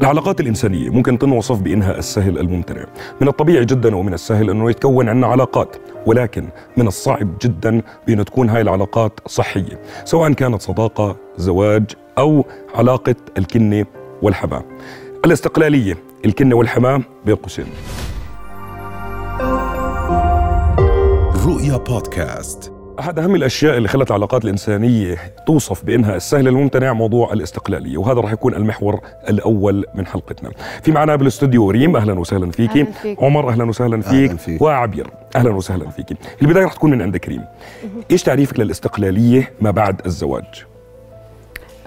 العلاقات 0.00 0.40
الإنسانية 0.40 0.90
ممكن 0.90 1.18
تنوصف 1.18 1.60
بإنها 1.60 1.98
السهل 1.98 2.38
الممتنع. 2.38 2.84
من 3.20 3.28
الطبيعي 3.28 3.64
جدا 3.64 3.96
ومن 3.96 4.14
السهل 4.14 4.50
أنه 4.50 4.70
يتكون 4.70 5.08
عنا 5.08 5.26
علاقات 5.26 5.76
ولكن 6.06 6.48
من 6.76 6.86
الصعب 6.86 7.28
جدا 7.42 7.82
بأن 8.06 8.24
تكون 8.24 8.48
هاي 8.50 8.60
العلاقات 8.60 9.20
صحية 9.26 9.80
سواء 10.04 10.32
كانت 10.32 10.62
صداقة 10.62 11.16
زواج 11.36 11.84
أو 12.18 12.44
علاقة 12.74 13.14
الكنة 13.38 13.86
والحماة. 14.22 14.64
الاستقلالية 15.24 15.96
الكنة 16.24 16.56
والحماة 16.56 17.02
بين 17.26 17.34
قوسين 17.36 17.66
رؤيا 21.46 21.76
بودكاست. 21.76 22.79
أحد 23.00 23.18
أهم 23.18 23.34
الأشياء 23.34 23.76
اللي 23.76 23.88
خلت 23.88 24.10
العلاقات 24.10 24.44
الإنسانية 24.44 25.16
توصف 25.46 25.84
بأنها 25.84 26.16
السهل 26.16 26.48
الممتنع 26.48 26.92
موضوع 26.92 27.32
الاستقلالية 27.32 27.98
وهذا 27.98 28.20
راح 28.20 28.32
يكون 28.32 28.54
المحور 28.54 29.00
الأول 29.28 29.84
من 29.94 30.06
حلقتنا. 30.06 30.50
في 30.82 30.92
معنا 30.92 31.16
بالاستوديو 31.16 31.70
ريم 31.70 31.96
أهلا 31.96 32.20
وسهلا 32.20 32.50
فيكي 32.50 32.80
أهلاً 32.80 32.92
فيك. 32.92 33.22
عمر 33.22 33.50
أهلا 33.50 33.64
وسهلا 33.64 34.00
فيك, 34.00 34.28
أهلاً 34.30 34.38
فيك. 34.38 34.62
وعبير 34.62 35.06
أهلا 35.36 35.50
وسهلا 35.50 35.90
فيكي 35.90 36.14
البداية 36.42 36.64
راح 36.64 36.72
تكون 36.72 36.90
من 36.90 37.02
عندك 37.02 37.28
ريم. 37.28 37.44
إيش 38.10 38.22
تعريفك 38.22 38.60
للاستقلالية 38.60 39.52
ما 39.60 39.70
بعد 39.70 40.00
الزواج؟ 40.06 40.64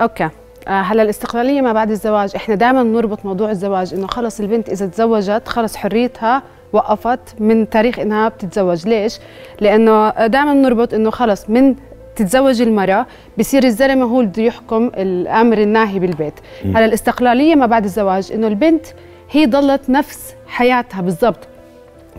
أوكي. 0.01 0.29
آه، 0.67 0.81
هلا 0.81 1.03
الاستقلالية 1.03 1.61
ما 1.61 1.73
بعد 1.73 1.91
الزواج. 1.91 2.31
إحنا 2.35 2.55
دائما 2.55 2.83
بنربط 2.83 3.25
موضوع 3.25 3.51
الزواج 3.51 3.93
إنه 3.93 4.07
خلص 4.07 4.39
البنت 4.39 4.69
إذا 4.69 4.85
تزوجت 4.87 5.47
خلص 5.47 5.75
حريتها 5.75 6.43
وقفت 6.73 7.19
من 7.39 7.69
تاريخ 7.69 7.99
إنها 7.99 8.29
بتتزوج. 8.29 8.87
ليش؟ 8.87 9.19
لأنه 9.61 10.09
دائما 10.27 10.53
بنربط 10.53 10.93
إنه 10.93 11.09
خلص 11.09 11.49
من 11.49 11.75
تتزوج 12.15 12.61
المرأة 12.61 13.05
بصير 13.39 13.63
الزلمة 13.63 14.05
هو 14.05 14.21
اللي 14.21 14.45
يحكم 14.45 14.91
الأمر 14.97 15.57
الناهي 15.57 15.99
بالبيت. 15.99 16.33
هلا 16.65 16.85
الاستقلالية 16.85 17.55
ما 17.55 17.65
بعد 17.65 17.83
الزواج 17.83 18.31
إنه 18.31 18.47
البنت 18.47 18.85
هي 19.31 19.45
ضلت 19.45 19.89
نفس 19.89 20.35
حياتها 20.47 21.01
بالضبط 21.01 21.39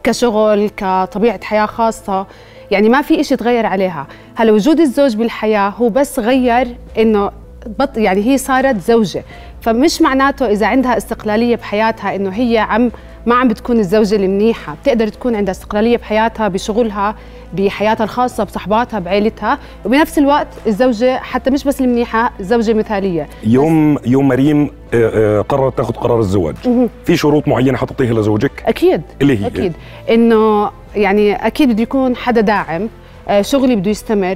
كشغل 0.03 0.70
كطبيعة 0.77 1.45
حياة 1.45 1.67
خاصة 1.67 2.27
يعني 2.70 2.89
ما 2.89 3.03
في 3.03 3.20
إشي 3.20 3.36
تغير 3.36 3.67
عليها. 3.67 4.07
هلا 4.34 4.53
وجود 4.53 4.81
الزوج 4.81 5.17
بالحياة 5.17 5.69
هو 5.69 5.89
بس 5.89 6.19
غير 6.19 6.77
إنه 6.98 7.31
بط 7.79 7.97
يعني 7.97 8.27
هي 8.27 8.39
صارت 8.39 8.81
زوجة. 8.81 9.25
فمش 9.61 10.03
معناته 10.03 10.47
إذا 10.47 10.67
عندها 10.67 10.97
استقلالية 10.97 11.57
بحياتها 11.57 12.17
إنه 12.17 12.31
هي 12.31 12.59
عم 12.59 12.91
ما 13.27 13.34
عم 13.34 13.48
بتكون 13.48 13.78
الزوجة 13.78 14.17
المنيحة 14.17 14.77
بتقدر 14.83 15.08
تكون 15.08 15.36
عندها 15.36 15.50
استقلالية 15.53 15.97
بحياتها 15.97 16.48
بشغلها 16.48 17.14
بحياتها 17.53 18.05
الخاصة 18.05 18.44
بصحباتها 18.44 18.98
بعيلتها 18.98 19.58
وبنفس 19.84 20.19
الوقت 20.19 20.47
الزوجة 20.67 21.17
حتى 21.17 21.50
مش 21.50 21.64
بس 21.64 21.80
المنيحة 21.80 22.33
زوجة 22.41 22.72
مثالية. 22.72 23.28
يوم 23.47 23.98
يوم 24.06 24.28
مريم 24.28 24.70
آه، 24.95 25.39
آه، 25.39 25.41
قررت 25.41 25.77
تاخذ 25.77 25.92
قرار 25.92 26.20
الزواج. 26.20 26.55
في 27.05 27.17
شروط 27.17 27.48
معينة 27.48 27.78
حطيتيها 27.78 28.14
لزوجك؟ 28.14 28.62
أكيد. 28.67 29.02
اللي 29.22 29.42
هي؟ 29.42 29.47
أكيد. 29.47 29.72
إنه 30.11 30.70
يعني 30.97 31.47
أكيد 31.47 31.69
بده 31.72 31.83
يكون 31.83 32.17
حدا 32.17 32.41
داعم. 32.41 32.89
شغلي 33.41 33.77
بده 33.77 33.91
يستمر. 33.91 34.34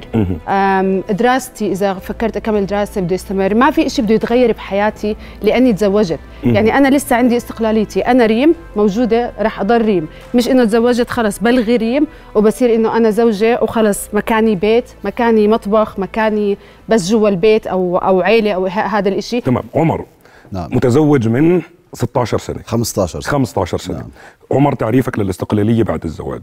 دراستي 1.09 1.71
إذا 1.71 1.93
فكرت 1.93 2.37
أكمل 2.37 2.65
دراستي 2.65 3.01
بده 3.01 3.15
يستمر. 3.15 3.53
ما 3.55 3.71
في 3.71 3.89
شيء 3.89 4.05
بده 4.05 4.15
يتغير 4.15 4.51
بحياتي 4.51 5.15
لأني 5.41 5.73
تزوجت. 5.73 6.19
يعني 6.43 6.77
أنا 6.77 6.87
لسه 6.95 7.15
عندي 7.15 7.37
استقلاليتي. 7.37 8.01
أنا 8.01 8.25
ريم 8.25 8.55
موجودة 8.75 9.31
رح 9.39 9.59
أضل 9.59 9.81
ريم. 9.85 10.07
مش 10.35 10.49
إنه 10.49 10.65
تزوجت 10.65 11.09
خلص 11.09 11.39
بلغي 11.39 11.75
ريم 11.75 12.07
وبصير 12.35 12.75
إنه 12.75 12.97
أنا 12.97 13.09
زوجة 13.09 13.59
وخلص 13.61 14.09
مكاني 14.13 14.55
بيت 14.55 14.85
مكاني 15.03 15.47
مطبخ 15.47 15.99
مكاني 15.99 16.57
بس 16.89 17.09
جوا 17.09 17.29
البيت 17.29 17.67
أو 17.67 17.97
أو 17.97 18.21
عيلة 18.21 18.51
أو 18.51 18.65
ه- 18.65 18.69
هذا 18.69 19.09
الإشي. 19.09 19.41
تمام. 19.41 19.63
عمر 19.75 20.05
نعم. 20.51 20.69
متزوج 20.71 21.27
من 21.27 21.61
16 21.93 22.37
سنة. 22.37 22.59
15 22.65 23.21
سنة. 23.21 23.31
15 23.31 23.77
سنة. 23.77 23.97
نعم. 23.97 24.07
عمر 24.51 24.73
تعريفك 24.73 25.19
للاستقلالية 25.19 25.83
بعد 25.83 26.03
الزواج. 26.03 26.41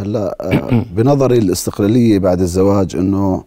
هلا 0.00 0.36
آه، 0.40 0.84
بنظري 0.96 1.38
الاستقلالية 1.38 2.18
بعد 2.18 2.40
الزواج 2.40 2.96
إنه 2.96 3.44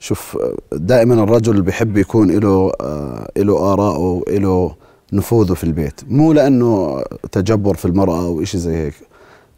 شوف 0.00 0.38
دائما 0.72 1.14
الرجل 1.14 1.62
بحب 1.62 1.96
يكون 1.96 2.30
له 2.30 2.72
آه، 2.80 3.28
له 3.36 3.72
آراءه 3.72 4.22
له 4.28 4.74
نفوذه 5.12 5.54
في 5.54 5.64
البيت. 5.64 6.00
مو 6.08 6.32
لأنه 6.32 7.02
تجبر 7.32 7.74
في 7.74 7.84
المرأة 7.84 8.24
أو 8.24 8.42
إشي 8.42 8.58
زي 8.58 8.76
هيك. 8.76 8.94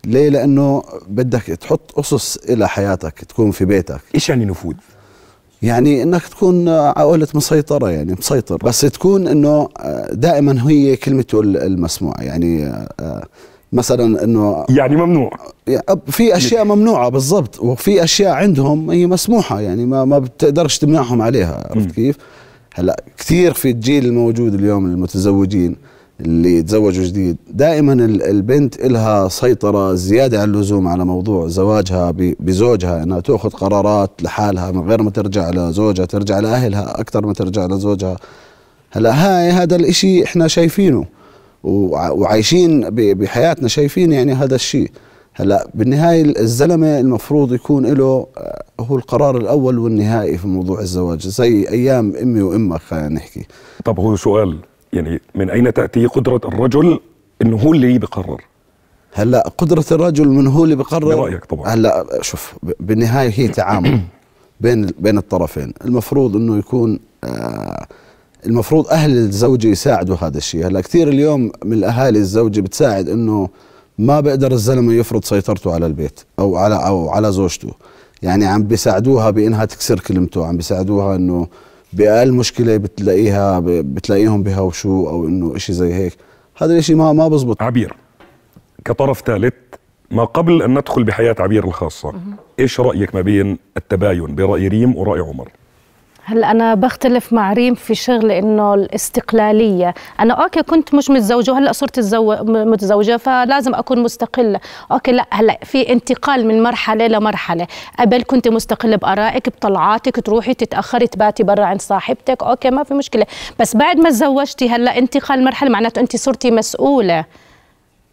ليه؟ 0.05 0.29
لأنه 0.29 0.83
بدك 1.09 1.43
تحط 1.43 1.99
أسس 1.99 2.37
إلى 2.49 2.69
حياتك 2.69 3.25
تكون 3.25 3.51
في 3.51 3.65
بيتك. 3.65 4.01
إيش 4.15 4.29
يعني 4.29 4.45
نفوذ؟ 4.45 4.75
يعني 5.63 6.03
إنك 6.03 6.27
تكون 6.27 6.69
عقولة 6.69 7.29
مسيطرة 7.35 7.91
يعني 7.91 8.13
مسيطر. 8.13 8.57
بس 8.57 8.81
تكون 8.81 9.29
إنه 9.29 9.69
آه، 9.79 10.13
دائما 10.13 10.71
هي 10.71 10.97
كلمته 10.97 11.41
المسموعة 11.41 12.21
يعني 12.23 12.73
مثلا 13.73 14.25
إنه 14.25 14.65
يعني 14.69 14.97
ممنوع. 14.97 15.31
في 16.07 16.37
أشياء 16.37 16.65
ممنوعة 16.65 17.09
بالضبط 17.09 17.61
وفي 17.61 18.05
أشياء 18.05 18.31
عندهم 18.33 18.91
هي 18.91 19.07
مسموحة 19.07 19.61
يعني 19.61 19.87
ما 19.87 20.05
ما 20.05 20.19
بتقدرش 20.19 20.79
تمنعهم 20.79 21.23
عليها 21.23 21.69
عرفت 21.71 21.91
كيف؟ 21.91 22.17
هلأ 22.75 23.03
كثير 23.19 23.53
في 23.53 23.71
الجيل 23.71 24.05
الموجود 24.07 24.55
اليوم 24.55 24.87
المتزوجين 24.87 25.77
اللي 26.21 26.57
يتزوجوا 26.57 27.05
جديد 27.05 27.37
دائما 27.51 27.93
ال- 27.93 28.23
البنت 28.23 28.81
إلها 28.81 29.29
سيطرة 29.29 29.95
زيادة 29.95 30.41
عن 30.43 30.49
اللزوم 30.55 30.89
على 30.89 31.05
موضوع 31.05 31.49
زواجها 31.49 32.11
بزوجها 32.17 33.03
إنها 33.03 33.21
تأخذ 33.21 33.51
قرارات 33.51 34.11
لحالها 34.23 34.71
من 34.71 34.89
غير 34.89 35.03
ما 35.03 35.11
ترجع 35.11 35.51
لزوجها 35.51 36.05
ترجع 36.07 36.39
لأهلها 36.39 37.01
أكثر 37.01 37.27
ما 37.27 37.33
ترجع 37.33 37.67
لزوجها. 37.67 38.17
هلأ 38.91 39.13
هاي 39.13 39.51
هذا 39.51 39.77
الإشي 39.77 40.25
إحنا 40.25 40.49
شايفينه. 40.49 41.05
وعايشين 41.63 42.91
بحياتنا 42.91 43.69
شايفين 43.69 44.13
يعني 44.13 44.33
هذا 44.33 44.55
الشيء 44.55 44.91
هلأ 45.35 45.69
بالنهاية 45.75 46.23
الزلمة 46.23 47.01
المفروض 47.01 47.53
يكون 47.53 47.87
له 47.87 48.27
آه، 48.37 48.65
هو 48.81 48.97
القرار 48.97 49.37
الأول 49.37 49.79
والنهائي 49.79 50.39
في 50.39 50.49
موضوع 50.49 50.81
الزواج 50.81 51.27
زي 51.27 51.69
أيام 51.69 52.17
أمي 52.23 52.43
وأمك 52.43 52.81
خلينا 52.81 53.09
نحكي 53.09 53.47
طب 53.85 54.01
هو 54.01 54.17
سؤال 54.17 54.59
يعني 54.93 55.21
من 55.35 55.51
أين 55.51 55.73
تأتي 55.73 56.07
قدرة 56.07 56.41
الرجل 56.45 57.01
إنه 57.43 57.57
هو 57.57 57.73
اللي 57.73 57.99
بيقرر؟ 57.99 58.45
هلأ 59.13 59.53
قدرة 59.59 59.85
الرجل 59.93 60.29
من 60.29 60.47
هو 60.47 60.65
اللي 60.65 60.77
بقرر 60.77 61.17
برأيك 61.17 61.45
طبعاً. 61.45 61.75
هلأ 61.75 62.07
شوف 62.23 62.55
بالنهاية 62.81 63.31
هي 63.35 63.49
تعامل 63.49 64.01
بين 64.61 64.87
بين 64.99 65.19
الطرفين 65.19 65.73
المفروض 65.85 66.37
إنه 66.37 66.59
يكون 66.59 66.99
آه 67.25 67.87
المفروض 68.47 68.89
أهل 68.89 69.11
الزوجه 69.11 69.69
يساعدوا 69.69 70.17
هذا 70.17 70.39
الشيء. 70.39 70.67
هلا 70.67 70.81
كثير 70.81 71.09
اليوم 71.09 71.53
من 71.65 71.73
الأهالي 71.73 72.19
الزوجه 72.19 72.61
بتساعد 72.61 73.09
إنه 73.09 73.49
ما 73.99 74.21
بقدر 74.21 74.53
الزلمة 74.53 74.93
يفرض 74.93 75.25
سيطرته 75.25 75.75
على 75.75 75.87
البيت 75.87 76.21
أو 76.39 76.57
على 76.57 76.87
أو 76.87 77.11
على 77.11 77.33
زوجته. 77.33 77.71
يعني 78.23 78.47
عم 78.47 78.63
بيساعدوها 78.63 79.31
بإنها 79.31 79.65
تكسر 79.65 80.01
كلمته 80.01 80.47
عم 80.47 80.57
بيساعدوها 80.57 81.17
إنه 81.17 81.47
بأقل 81.93 82.33
مشكلة 82.33 82.77
بتلاقيها 82.77 83.61
بتلاقيهم 83.65 84.43
بهوشوا 84.43 85.11
أو 85.11 85.27
إنه 85.27 85.57
إشي 85.57 85.73
زي 85.73 85.95
هيك. 85.95 86.17
هذا 86.57 86.79
الشيء 86.79 86.97
ما 86.97 87.13
ما 87.13 87.29
بزبط. 87.29 87.63
عبير 87.63 87.97
كطرف 88.85 89.23
ثالث 89.27 89.55
ما 90.11 90.25
قبل 90.25 90.63
أن 90.63 90.79
ندخل 90.79 91.05
بحياة 91.05 91.37
عبير 91.39 91.65
الخاصة 91.65 92.13
إيش 92.59 92.81
رأيك 92.81 93.15
ما 93.15 93.21
بين 93.21 93.59
التباين 93.77 94.35
برأي 94.35 94.69
ريم 94.69 94.97
ورأي 94.97 95.21
عمر؟ 95.21 95.49
هلا 96.25 96.51
أنا 96.51 96.75
بختلف 96.75 97.33
مع 97.33 97.53
ريم 97.53 97.75
في 97.75 97.95
شغله 97.95 98.39
إنه 98.39 98.75
الاستقلالية. 98.75 99.95
أنا 100.21 100.35
okay 100.35 100.63
كنت 100.63 100.95
مش 100.95 101.11
متزوجة 101.11 101.51
وهلأ 101.51 101.73
صرت 101.73 101.99
متزوجة 102.49 103.17
فلازم 103.17 103.75
أكون 103.75 104.03
مستقلة. 104.03 104.61
okay 104.93 105.13
لا 105.13 105.27
هلا 105.31 105.59
في 105.65 105.93
انتقال 105.93 106.47
من 106.47 106.63
مرحلة 106.63 107.07
لمرحلة. 107.07 107.67
قبل 107.99 108.23
كنت 108.23 108.49
مستقلة 108.49 108.97
بآرائك 108.97 109.49
بطلعاتك 109.49 110.21
تروحي 110.21 110.55
تتأخري 110.55 111.07
تباتي 111.07 111.43
برا 111.43 111.65
عند 111.65 111.83
صاحبتك. 111.83 112.43
okay 112.43 112.71
ما 112.71 112.85
في 112.85 112.95
مشكلة. 112.95 113.27
بس 113.59 113.77
بعد 113.77 113.97
ما 113.97 114.11
تزوجتي 114.11 114.71
هلأ 114.71 114.99
انتقال 114.99 115.45
مرحلة 115.45 115.71
معناته 115.71 116.01
أنت 116.01 116.17
صرتي 116.17 116.51
مسؤولة. 116.51 117.25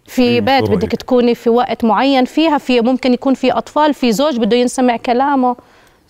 في 0.05 0.21
إيه، 0.21 0.41
بيت؟ 0.41 0.69
بدك 0.69 0.91
تكوني 0.91 1.35
في 1.35 1.49
وقت 1.49 1.83
معين 1.83 2.25
فيها 2.25 2.57
في 2.57 2.81
ممكن 2.81 3.13
يكون 3.13 3.33
في 3.33 3.51
أطفال 3.51 3.93
في 3.93 4.11
زوج 4.11 4.37
بده 4.37 4.57
ينسمع 4.57 4.97
كلامه. 4.97 5.55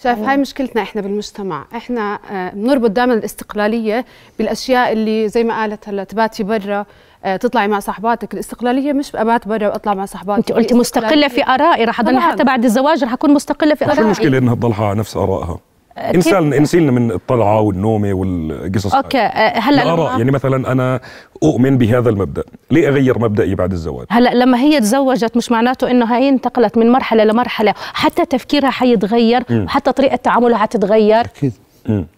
شايف 0.03 0.19
هاي 0.19 0.38
مشكلتنا 0.38 0.81
إحنا 0.81 1.01
بالمجتمع. 1.01 1.65
إحنا 1.75 2.19
آه، 2.31 2.49
بنربط 2.53 2.89
دائما 2.91 3.13
الاستقلالية 3.13 4.05
بالأشياء 4.39 4.91
اللي 4.94 5.29
زي 5.29 5.44
ما 5.44 5.61
قالت 5.61 5.89
هلا 5.89 6.03
تباتي 6.03 6.44
برا 6.44 6.85
آه، 7.25 7.35
تطلعي 7.35 7.67
مع 7.67 7.79
صاحباتك. 7.79 8.33
الاستقلالية 8.33 8.94
مش 8.94 9.15
ابات 9.15 9.47
برا 9.47 9.67
وأطلع 9.67 9.94
مع 9.94 10.05
صحباتي 10.05 10.39
أنت 10.39 10.51
قلتي 10.51 10.75
مستقلة 10.75 11.27
في 11.27 11.44
آرائي 11.47 11.83
رح 11.85 11.99
اضل. 11.99 12.19
حتى 12.19 12.44
بعد 12.44 12.63
الزواج 12.65 13.03
رح 13.03 13.13
أكون 13.13 13.33
مستقلة 13.33 13.75
في 13.75 13.85
شو 13.85 13.91
آرائي. 13.91 14.01
المشكلة 14.05 14.38
إنها 14.38 14.55
تضلها 14.55 14.85
على 14.85 14.99
نفس 14.99 15.17
آرائها؟ 15.17 15.59
انسان 15.97 16.53
انسيلنا 16.53 16.91
من 16.91 17.11
الطلعة 17.11 17.61
والنومة 17.61 18.13
والقصص. 18.13 18.95
أوكي 18.95 19.17
آه، 19.17 19.59
هلأ 19.59 19.83
الآراء 19.83 20.07
لما 20.09 20.17
يعني 20.17 20.31
مثلا 20.31 20.71
أنا 20.71 20.99
أؤمن 21.44 21.77
بهذا 21.77 22.09
المبدأ 22.09 22.44
ليه 22.71 22.88
أغير 22.88 23.19
مبدئي 23.19 23.55
بعد 23.55 23.71
الزواج؟ 23.71 24.05
هلأ 24.09 24.33
لما 24.33 24.57
هي 24.59 24.79
تزوجت 24.79 25.38
مش 25.38 25.51
معناته 25.51 25.91
إنه 25.91 26.05
هي 26.17 26.29
انتقلت 26.29 26.77
من 26.77 26.91
مرحلة 26.91 27.23
لمرحلة 27.23 27.73
حتى 27.94 28.25
تفكيرها 28.25 28.69
حيتغير 28.69 29.44
وحتى 29.51 29.91
طريقة 29.91 30.15
تعاملها 30.15 30.57
حتتغير 30.57 31.19
أكيد 31.25 31.53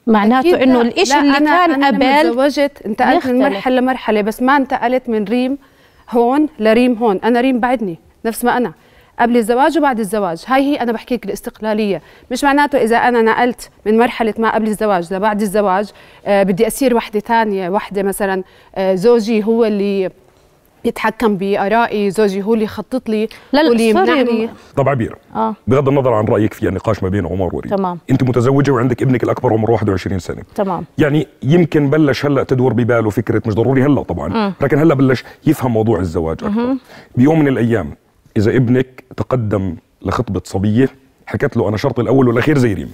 معناته 0.08 0.40
أكيد 0.50 0.54
إنه 0.70 0.84
لا، 0.84 0.92
اللي 0.92 1.14
أنا 1.38 1.40
كان 1.40 1.48
أنا 1.84 1.92
لما 1.96 2.20
قبل 2.20 2.30
تزوجت 2.32 2.72
انتقلت 2.86 3.16
يختلف. 3.18 3.34
من 3.34 3.40
مرحلة 3.40 3.76
لمرحلة 3.82 4.22
بس 4.22 4.42
ما 4.42 4.58
انتقلت 4.58 5.10
من 5.10 5.24
ريم 5.24 5.58
هون 6.12 6.48
لريم 6.60 6.94
هون 6.94 7.18
أنا 7.24 7.42
ريم 7.42 7.60
بعدني 7.60 8.00
نفس 8.26 8.46
ما 8.46 8.58
أنا 8.58 8.74
قبل 9.20 9.38
الزواج 9.38 9.78
وبعد 9.78 10.00
الزواج. 10.00 10.44
هاي 10.48 10.62
هي 10.62 10.76
أنا 10.76 10.92
بحكيك 10.92 11.26
الاستقلالية. 11.26 12.02
مش 12.32 12.44
معناته 12.44 12.78
إذا 12.84 12.98
أنا 12.98 13.22
نقلت 13.22 13.70
من 13.86 13.98
مرحلة 13.98 14.34
ما 14.38 14.56
قبل 14.56 14.68
الزواج 14.68 15.14
لبعد 15.14 15.42
الزواج 15.42 15.92
آه 16.26 16.44
بدي 16.44 16.68
أصير 16.68 16.96
وحدة 16.96 17.20
تانية 17.20 17.70
وحدة 17.70 18.04
مثلا 18.04 18.44
آه 18.76 18.96
زوجي 18.96 19.44
هو 19.44 19.66
اللي 19.66 20.10
يتحكم 20.86 21.36
بآرائي 21.38 22.12
زوجي 22.12 22.42
هو 22.44 22.54
اللي 22.54 22.66
يخطط 22.66 23.10
لي 23.10 23.28
لا، 23.54 23.62
لا، 23.64 23.68
هو 23.68 23.72
اللي. 23.72 23.90
يمنعني. 23.90 24.50
طب 24.78 24.90
عبير 24.90 25.16
آه. 25.36 25.56
بغض 25.68 25.88
النظر 25.90 26.14
عن 26.14 26.26
رأيك 26.26 26.54
في 26.54 26.68
النقاش 26.68 27.04
ما 27.04 27.10
بين 27.10 27.26
عمر 27.26 27.56
وريم 27.56 27.72
تمام. 27.72 28.00
أنت 28.12 28.24
متزوجة 28.24 28.72
وعندك 28.72 29.02
ابنك 29.02 29.24
الأكبر 29.24 29.54
عمره 29.54 29.72
21 29.72 30.20
سنة. 30.20 30.44
تمام. 30.56 30.86
يعني 30.98 31.28
يمكن 31.44 31.90
بلش 31.90 32.26
هلأ 32.26 32.44
تدور 32.44 32.74
بباله 32.74 33.10
فكرة 33.10 33.42
مش 33.46 33.54
ضروري 33.56 33.84
هلأ 33.84 34.04
طبعا. 34.04 34.54
لكن 34.62 34.80
هلأ 34.80 34.94
بلش 34.96 35.24
يفهم 35.48 35.72
موضوع 35.74 36.00
الزواج 36.00 36.38
أكثر. 36.44 36.76
بيوم 37.16 37.40
من 37.40 37.48
الأيام 37.48 37.96
إذا 38.38 38.56
ابنك 38.56 39.04
تقدم 39.18 39.76
لخطبة 40.02 40.42
صبية 40.46 40.90
حكت 41.28 41.58
له 41.58 41.70
أنا 41.70 41.78
شرطي 41.78 42.02
الأول 42.02 42.28
والأخير 42.28 42.58
زي 42.58 42.74
ريم 42.74 42.94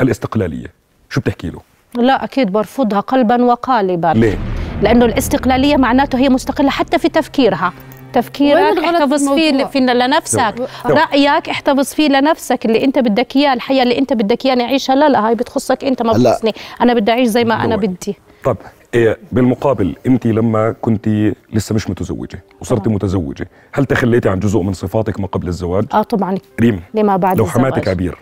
الاستقلالية. 0.00 0.66
شو 1.10 1.20
بتحكي 1.20 1.50
له؟ 1.50 1.60
لا 1.94 2.24
أكيد 2.24 2.52
برفضها 2.52 3.00
قلبا 3.00 3.42
وقالبا. 3.44 4.12
ليه؟ 4.16 4.38
لأنه 4.82 5.04
الاستقلالية 5.04 5.76
معناته 5.76 6.18
هي 6.18 6.28
مستقلة 6.28 6.70
حتى 6.70 6.98
في 6.98 7.08
تفكيرها. 7.08 7.72
تفكيرك 8.12 8.78
احتفظ 8.78 9.28
فيه؟ 9.34 9.64
في 9.64 9.80
لنفسك. 9.80 10.54
تمام. 10.84 10.98
رأيك 10.98 11.48
احتفظ 11.48 11.84
فيه 11.94 12.08
لنفسك. 12.08 12.66
اللي 12.66 12.84
أنت 12.84 12.98
بدك 12.98 13.36
إياه 13.36 13.52
الحياة 13.52 13.82
اللي 13.82 13.98
أنت 13.98 14.12
بدك 14.12 14.46
اياه 14.46 14.54
نعيشها. 14.54 14.94
لا 14.94 15.08
لا 15.08 15.28
هاي 15.28 15.34
بتخصك 15.34 15.84
أنت 15.84 16.02
ما. 16.02 16.12
بتخصني. 16.12 16.52
أنا 16.80 16.94
بدي 16.94 17.10
أعيش 17.10 17.28
زي 17.28 17.44
ما 17.44 17.64
أنا. 17.64 17.76
بدي. 17.76 18.16
طب 18.44 18.56
إيه 18.94 19.18
بالمقابل 19.32 19.96
انت 20.06 20.26
لما 20.26 20.72
كنت 20.80 21.08
لسه 21.52 21.74
مش 21.74 21.90
متزوجة 21.90 22.42
وصرت 22.60 22.88
متزوجة 22.88 23.48
هل 23.72 23.84
تخليتي 23.84 24.28
عن 24.28 24.40
جزء 24.40 24.60
من 24.60 24.72
صفاتك 24.72 25.20
ما 25.20 25.26
قبل 25.26 25.48
الزواج؟ 25.48 25.84
آه 25.92 26.02
طبعا. 26.02 26.34
ريم 26.60 26.80
لما 26.94 27.16
بعد 27.16 27.38
لو. 27.38 27.46
حماتك 27.46 27.88
عبير. 27.88 28.18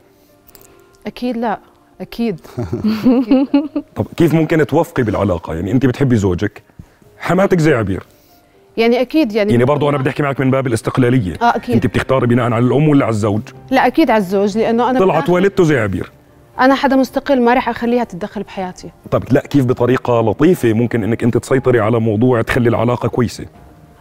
أكيد 1.07 1.37
لا 1.37 1.59
أكيد. 2.01 2.41
طب 3.97 4.07
كيف 4.17 4.35
ممكن 4.35 4.67
توفقي 4.67 5.03
بالعلاقة؟ 5.03 5.55
يعني 5.55 5.73
انت 5.73 5.87
بتحبي 5.87 6.17
زوجك 6.17 6.63
حماتك 7.19 7.59
زي 7.59 7.75
عبير. 7.75 8.03
يعني 8.77 9.01
أكيد 9.01 9.33
يعني 9.33 9.53
يعني 9.53 9.65
برضو 9.65 9.89
أنا 9.89 9.99
بدي 9.99 10.11
أحكي 10.11 10.23
معك 10.23 10.41
من 10.41 10.51
باب 10.51 10.67
الاستقلالية. 10.67 11.35
آه، 11.43 11.57
أكيد. 11.57 11.75
انت 11.75 11.87
بتختاري 11.87 12.27
بناء 12.27 12.45
على 12.53 12.59
الأم 12.65 12.89
ولا 12.89 13.05
على 13.05 13.13
الزوج؟ 13.13 13.41
لا 13.71 13.87
أكيد 13.87 14.11
على 14.11 14.19
الزوج 14.21 14.59
لأنه 14.59 14.91
أنا 14.91 14.99
طلعت 14.99 15.31
والدته 15.31 15.65
زي 15.65 15.79
عبير. 15.79 16.11
أنا 16.61 16.75
حدا 16.75 16.97
مستقل 16.97 17.43
ما 17.43 17.55
رح 17.55 17.69
أخليها 17.69 18.05
تتدخل 18.05 18.43
بحياتي. 18.43 18.91
طب 19.11 19.25
لا 19.31 19.41
كيف 19.41 19.65
بطريقة 19.65 20.21
لطيفة 20.21 20.73
ممكن 20.73 21.05
إنك 21.05 21.23
أنت 21.23 21.37
تسيطري 21.37 21.81
على 21.81 22.01
موضوع 22.01 22.43
تخلي 22.43 22.69
العلاقة 22.69 23.09
كويسة؟ 23.09 23.47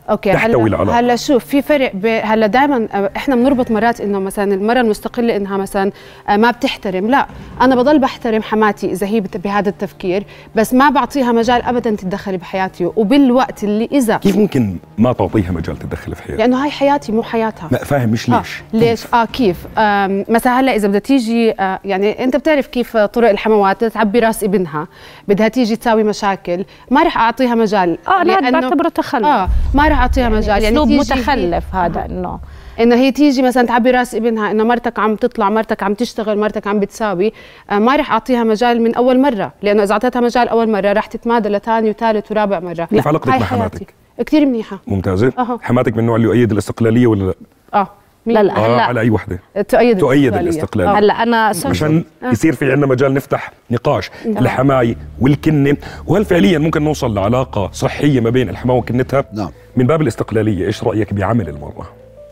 أوكي 0.09 0.33
تحتوي 0.33 0.69
هلا. 0.69 0.99
هلا 0.99 1.15
شوف 1.15 1.45
في 1.45 1.61
فرق 1.61 1.91
ب... 1.93 2.05
هلا 2.23 2.47
دائما 2.47 2.87
إحنا 3.17 3.35
بنربط 3.35 3.71
مرات 3.71 4.01
إنه 4.01 4.19
مثلا 4.19 4.53
المرأة 4.53 4.81
المستقلة 4.81 5.35
إنها 5.35 5.57
مثلا 5.57 5.91
آه، 6.29 6.37
ما 6.37 6.51
بتحترم 6.51 7.07
لا 7.09 7.27
أنا 7.61 7.75
بضل 7.75 7.99
بحترم 7.99 8.41
حماتي 8.43 8.91
إذا 8.91 9.07
هي 9.07 9.19
بت- 9.19 9.37
بهذا 9.37 9.69
التفكير 9.69 10.23
بس 10.55 10.73
ما 10.73 10.89
بعطيها 10.89 11.31
مجال 11.31 11.61
ابدا 11.61 11.89
تتدخل 11.95 12.37
بحياتي 12.37 12.85
وبالوقت 12.95 13.63
اللي 13.63 13.89
إذا 13.91 14.17
كيف 14.17 14.37
ممكن 14.37 14.77
ما 14.97 15.13
تعطيها 15.13 15.51
مجال 15.51 15.77
تتدخل 15.79 16.15
في 16.15 16.23
حياتك 16.23 16.39
لأنه 16.39 16.63
هاي 16.63 16.69
حياتي 16.71 17.11
مو 17.11 17.23
حياتها 17.23 17.69
ما 17.71 17.77
فاهم 17.77 18.09
مش 18.09 18.29
آه 18.29 18.37
ليش 18.37 18.63
ليش؟ 18.73 19.13
آه 19.13 19.25
كيف؟ 19.25 19.57
آم، 19.77 20.25
مثلا 20.29 20.59
هلا 20.59 20.75
إذا 20.75 20.87
بدها 20.87 20.99
تيجي 20.99 21.51
آه 21.51 21.79
يعني 21.85 22.23
أنت 22.23 22.35
بتعرف 22.35 22.67
كيف 22.67 22.97
طرق 22.97 23.29
الحموات 23.29 23.83
تعبي 23.85 24.19
رأس 24.19 24.43
ابنها، 24.43 24.87
بدها 25.27 25.47
تيجي 25.47 25.75
تساوي 25.75 26.03
مشاكل، 26.03 26.65
ما 26.91 27.03
رح 27.03 27.17
أعطيها 27.17 27.55
مجال 27.55 27.97
آه 28.07 28.23
لأنه- 28.23 28.51
بعتبره 28.51 28.89
تخلف 28.89 29.25
آه 29.25 29.49
ما 29.73 29.87
رح 29.87 29.96
أعطيها 29.97 30.29
مجال. 30.29 30.63
يعني 30.63 30.67
أسلوب 30.67 30.87
متخلف 30.87 31.75
هذا 31.75 32.05
إنه. 32.05 32.39
إنه 32.79 32.95
هي 32.95 33.11
تيجي 33.11 33.41
مثلا 33.41 33.67
تعبي 33.67 33.91
راس 33.91 34.15
ابنها 34.15 34.51
إنه 34.51 34.63
مرتك 34.63 34.99
عم 34.99 35.15
تطلع 35.15 35.49
مرتك 35.49 35.83
عم 35.83 35.93
تشتغل 35.93 36.37
مرتك 36.39 36.67
عم 36.67 36.79
بتساوي 36.79 37.33
آه 37.69 37.79
ما 37.79 37.95
رح 37.95 38.11
أعطيها 38.11 38.43
مجال 38.43 38.81
من 38.81 38.95
أول 38.95 39.19
مرة 39.19 39.53
لأنه 39.61 39.83
إذا 39.83 39.93
أعطيتها 39.93 40.19
مجال 40.19 40.47
أول 40.49 40.69
مرة 40.69 40.93
رح 40.93 41.05
تتمادى 41.05 41.49
لثاني 41.49 41.89
وثالث 41.89 42.31
ورابع 42.31 42.59
مرة. 42.59 42.85
كيف 42.85 43.07
علاقتك 43.07 43.29
مع. 43.29 43.39
حماتك؟ 43.39 43.93
كثير 44.25 44.45
منيحة. 44.45 44.79
ممتازة. 44.87 45.33
أها. 45.37 45.59
حماتك 45.61 45.93
من 45.93 45.99
النوع 45.99 46.15
اللي 46.15 46.27
يؤيد 46.27 46.51
الاستقلالية 46.51 47.07
ولا 47.07 47.23
لا؟ 47.23 47.33
آه. 47.73 47.87
لا 48.27 48.43
لا 48.43 48.57
آه 48.57 48.75
هلا. 48.75 48.81
على 48.83 48.99
أي 48.99 49.09
وحدة؟ 49.09 49.39
تؤيد 49.67 49.97
تؤيد. 49.97 50.33
الاستقلال. 50.35 50.87
آه. 50.87 50.99
هلا 50.99 51.23
أنا 51.23 51.37
عشان 51.65 52.03
يصير 52.23 52.53
في 52.53 52.71
عندنا 52.71 52.87
مجال 52.87 53.13
نفتح 53.13 53.51
نقاش 53.71 54.09
الحماية 54.25 54.95
والكنة. 55.21 55.77
وهل 56.07 56.25
فعليا 56.25 56.59
ممكن 56.59 56.83
نوصل 56.83 57.13
لعلاقة 57.13 57.69
صحية 57.73 58.19
ما 58.19 58.29
بين 58.29 58.49
الحماة 58.49 58.75
وكنتها؟ 58.75 59.23
نعم. 59.33 59.49
من 59.75 59.87
باب 59.87 60.01
الاستقلالية 60.01 60.65
إيش 60.65 60.83
رأيك 60.83 61.13
بعمل 61.13 61.49
المرأة؟ 61.49 61.85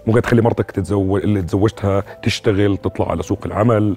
ممكن 0.07 0.21
تخلي 0.21 0.41
مرتك 0.41 0.71
تتزوج 0.71 1.21
اللي 1.21 1.41
تزوجتها 1.41 2.03
تشتغل 2.23 2.77
تطلع 2.77 3.11
على 3.11 3.23
سوق 3.23 3.39
العمل؟ 3.45 3.95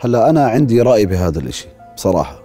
هلا 0.00 0.30
أنا 0.30 0.46
عندي 0.48 0.82
رأي 0.82 1.06
بهذا 1.06 1.38
الإشي 1.38 1.68
بصراحة. 1.96 2.38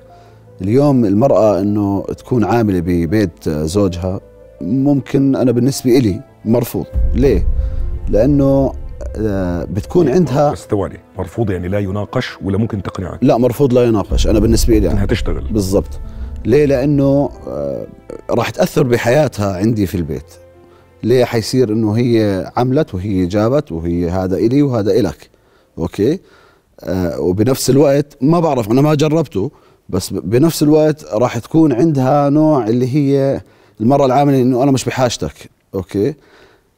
اليوم 0.61 1.05
المرأة 1.05 1.59
إنه 1.59 2.05
تكون 2.17 2.43
عاملة 2.45 2.79
ببيت 2.79 3.49
زوجها 3.49 4.19
ممكن 4.61 5.35
أنا 5.35 5.51
بالنسبة 5.51 5.97
إلي 5.97 6.21
مرفوض. 6.45 6.85
ليه؟ 7.13 7.47
لأنه 8.09 8.73
آه، 9.17 9.63
بتكون 9.63 10.09
عندها 10.09 10.51
بس 10.51 10.67
ثواني 10.67 10.99
مرفوض 11.17 11.51
يعني 11.51 11.67
لا 11.67 11.79
يناقش 11.79 12.37
ولا 12.41 12.57
ممكن 12.57 12.83
تقنعك؟ 12.83 13.19
لا 13.21 13.37
مرفوض 13.37 13.73
لا 13.73 13.83
يناقش 13.83 14.27
أنا 14.27 14.39
بالنسبة 14.39 14.77
لي 14.77 14.91
إنها 14.91 15.05
تشتغل. 15.05 15.43
بالضبط. 15.51 15.99
ليه؟ 16.45 16.65
لأنه 16.65 17.29
آه، 17.47 17.87
راح 18.29 18.49
تأثر 18.49 18.83
بحياتها 18.83 19.57
عندي 19.57 19.85
في 19.85 19.95
البيت. 19.95 20.33
ليه 21.03 21.25
حيصير 21.25 21.73
إنه 21.73 21.93
هي 21.93 22.51
عملت 22.57 22.93
وهي 22.95 23.25
جابت 23.25 23.71
وهي 23.71 24.09
هذا 24.09 24.35
إلي 24.37 24.61
وهذا 24.61 24.91
إلك؟ 24.91 25.29
أوكي؟ 25.77 26.19
آه 26.83 27.19
وبنفس 27.19 27.69
الوقت 27.69 28.17
ما 28.21 28.39
بعرف 28.39 28.71
أنا 28.71 28.81
ما 28.81 28.95
جربته 28.95 29.51
بس 29.89 30.13
بنفس 30.13 30.63
الوقت 30.63 31.05
راح 31.13 31.37
تكون 31.37 31.73
عندها 31.73 32.29
نوع 32.29 32.67
اللي 32.67 32.95
هي 32.95 33.41
المرة 33.81 34.05
العاملة 34.05 34.41
إنه 34.41 34.63
أنا 34.63 34.71
مش 34.71 34.85
بحاجتك. 34.85 35.49
okay؟ 35.75 36.13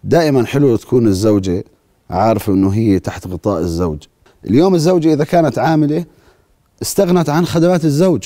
دائما 0.04 0.46
حلو 0.46 0.76
تكون 0.76 1.08
الزوجة 1.08 1.64
عارفة 2.10 2.54
إنه 2.54 2.70
هي 2.70 3.00
تحت 3.00 3.28
غطاء 3.28 3.60
الزوج. 3.60 4.04
اليوم 4.46 4.76
الزوجة 4.76 5.14
إذا 5.14 5.24
كانت 5.24 5.60
عاملة 5.60 6.06
استغنت 6.82 7.30
عن 7.30 7.46
خدمات 7.46 7.86
الزوج. 7.86 8.26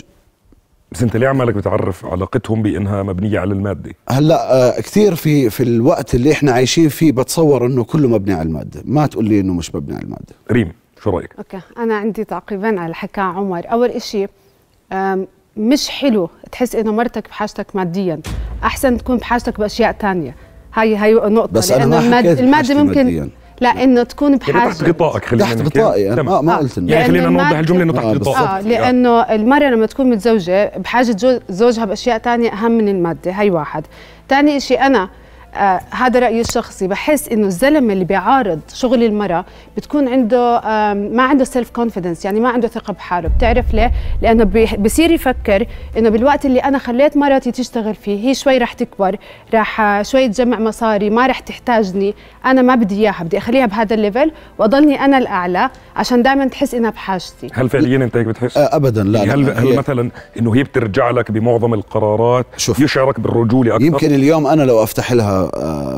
بس 0.91 1.03
أنت 1.03 1.17
ليه 1.17 1.27
عمالك 1.27 1.53
بتعرف 1.53 2.05
علاقتهم 2.05 2.61
بإنها 2.61 3.03
مبنية 3.03 3.39
على 3.39 3.53
المادة؟ 3.53 3.91
هلأ 4.09 4.53
آه، 4.77 4.81
كثير 4.81 5.15
في 5.15 5.49
في 5.49 5.63
الوقت 5.63 6.15
اللي 6.15 6.31
إحنا 6.31 6.51
عايشين 6.51 6.89
فيه 6.89 7.11
بتصور 7.11 7.65
إنه 7.65 7.83
كله 7.83 8.07
مبني 8.07 8.33
على 8.33 8.47
المادة. 8.47 8.81
ما 8.85 9.05
تقول 9.07 9.25
لي 9.25 9.39
إنه 9.39 9.53
مش 9.53 9.75
مبني 9.75 9.95
على 9.95 10.03
المادة. 10.03 10.35
ريم 10.51 10.71
شو 11.03 11.09
رأيك؟ 11.09 11.35
okay 11.37 11.59
أنا 11.77 11.95
عندي 11.95 12.23
تعقيبين 12.23 12.77
على 12.77 12.85
اللي 12.85 12.95
حكاه 12.95 13.23
عمر. 13.23 13.71
أول 13.71 13.89
إشي 13.89 14.27
مش 15.57 15.89
حلو 15.89 16.29
تحس 16.51 16.75
إنه 16.75 16.91
مرتك 16.91 17.27
بحاجتك 17.27 17.75
ماديا. 17.75 18.21
أحسن 18.63 18.97
تكون 18.97 19.17
بحاجتك 19.17 19.59
بأشياء 19.59 19.91
تانية. 19.91 20.35
هاي 20.75 20.97
هي 20.97 21.13
نقطة 21.13 21.51
بس 21.53 21.71
أنا 21.71 21.79
لأنه 21.79 21.95
ما 21.95 22.05
الماد- 22.05 22.25
حكيت 22.25 22.39
المادة 22.39 22.51
بحاجتي 22.51 22.73
ممكن 22.83 23.03
مادياً. 23.05 23.29
لا 23.61 23.83
إنه 23.83 24.03
تكون 24.03 24.31
يعني 24.31 24.43
بحاجه 24.53 24.71
تحت 24.73 24.83
غطائك 24.83 25.25
خلينا 25.25 25.45
تحت. 25.45 25.57
غطائي 25.77 26.07
أنا 26.07 26.15
تمام. 26.15 26.35
ما, 26.35 26.41
ما 26.41 26.53
آه. 26.53 26.57
قلت 26.57 26.77
يعني 26.77 27.05
خلينا 27.05 27.23
لأن 27.23 27.33
نوضح 27.33 27.57
الجملة 27.57 27.83
إنه 27.83 27.93
تحت 27.93 28.03
آه،. 28.05 28.11
غطائك 28.13 28.37
آه 28.49 28.61
لأنه 28.61 29.21
المرأة 29.21 29.69
لما 29.69 29.85
تكون 29.85 30.09
متزوجة 30.09 30.71
بحاجة 30.77 31.41
زوجها 31.49 31.85
بأشياء 31.85 32.17
تانية 32.17 32.49
أهم 32.53 32.71
من 32.71 32.87
المادة 32.89 33.31
هي 33.31 33.49
واحد 33.49 33.83
ثاني 34.29 34.59
شيء 34.59 34.81
أنا 34.85 35.09
آه 35.57 35.79
هذا 35.91 36.19
رأيي 36.19 36.41
الشخصي 36.41 36.87
بحس 36.87 37.27
إنه 37.29 37.47
الزلمة 37.47 37.93
اللي 37.93 38.05
بيعارض 38.05 38.59
شغل 38.73 39.03
المرأة 39.03 39.45
بتكون 39.77 40.07
عنده 40.07 40.57
آم، 40.59 40.97
ما 40.97 41.23
عنده 41.23 41.43
self 41.43 41.69
confidence 41.69 42.25
يعني 42.25 42.39
ما 42.39 42.49
عنده 42.49 42.67
ثقة 42.67 42.93
بحاله 42.93 43.29
بتعرف 43.37 43.73
ليه 43.73 43.91
لأنه 44.21 44.43
بي- 44.43 44.65
بصير 44.79 45.11
يفكر 45.11 45.65
إنه 45.97 46.09
بالوقت 46.09 46.45
اللي 46.45 46.59
أنا 46.59 46.77
خليت 46.77 47.17
مرتي 47.17 47.51
تشتغل 47.51 47.95
فيه 47.95 48.29
هي 48.29 48.33
شوي 48.33 48.57
رح 48.57 48.73
تكبر 48.73 49.15
رح 49.53 49.81
آه، 49.81 50.01
شوي 50.01 50.27
تجمع 50.27 50.59
مصاري 50.59 51.09
ما 51.09 51.27
رح 51.27 51.39
تحتاجني 51.39 52.13
أنا 52.45 52.61
ما 52.61 52.75
بدي 52.75 52.95
إياها 52.99 53.23
بدي 53.23 53.37
أخليها 53.37 53.65
بهذا 53.65 53.93
ال 53.95 54.01
level 54.01 54.31
وأضلني 54.59 55.05
أنا 55.05 55.17
الأعلى 55.17 55.69
عشان 55.95 56.23
دائما 56.23 56.45
تحس 56.47 56.73
إنها 56.75 56.89
بحاجتي 56.89 57.47
هل 57.53 57.69
فعليا 57.69 57.97
أنت 57.97 58.17
هيك 58.17 58.27
بتحس؟ 58.27 58.57
آه، 58.57 58.75
ابدا 58.75 59.03
لا, 59.03 59.23
يعني 59.23 59.43
لا 59.43 59.51
هل 59.51 59.57
هل 59.57 59.67
هي 59.67 59.77
مثلا 59.77 60.09
إنه 60.39 60.55
هي 60.55 60.63
بترجع 60.63 61.09
لك 61.09 61.31
بمعظم 61.31 61.73
القرارات 61.73 62.45
شوف. 62.57 62.79
يشعرك 62.79 63.19
بالرجولة 63.19 63.75
أكثر 63.75 63.85
يمكن 63.85 64.13
اليوم 64.13 64.47
أنا 64.47 64.63
لو 64.63 64.83
أفتح 64.83 65.11
لها 65.11 65.44
آه، 65.44 65.44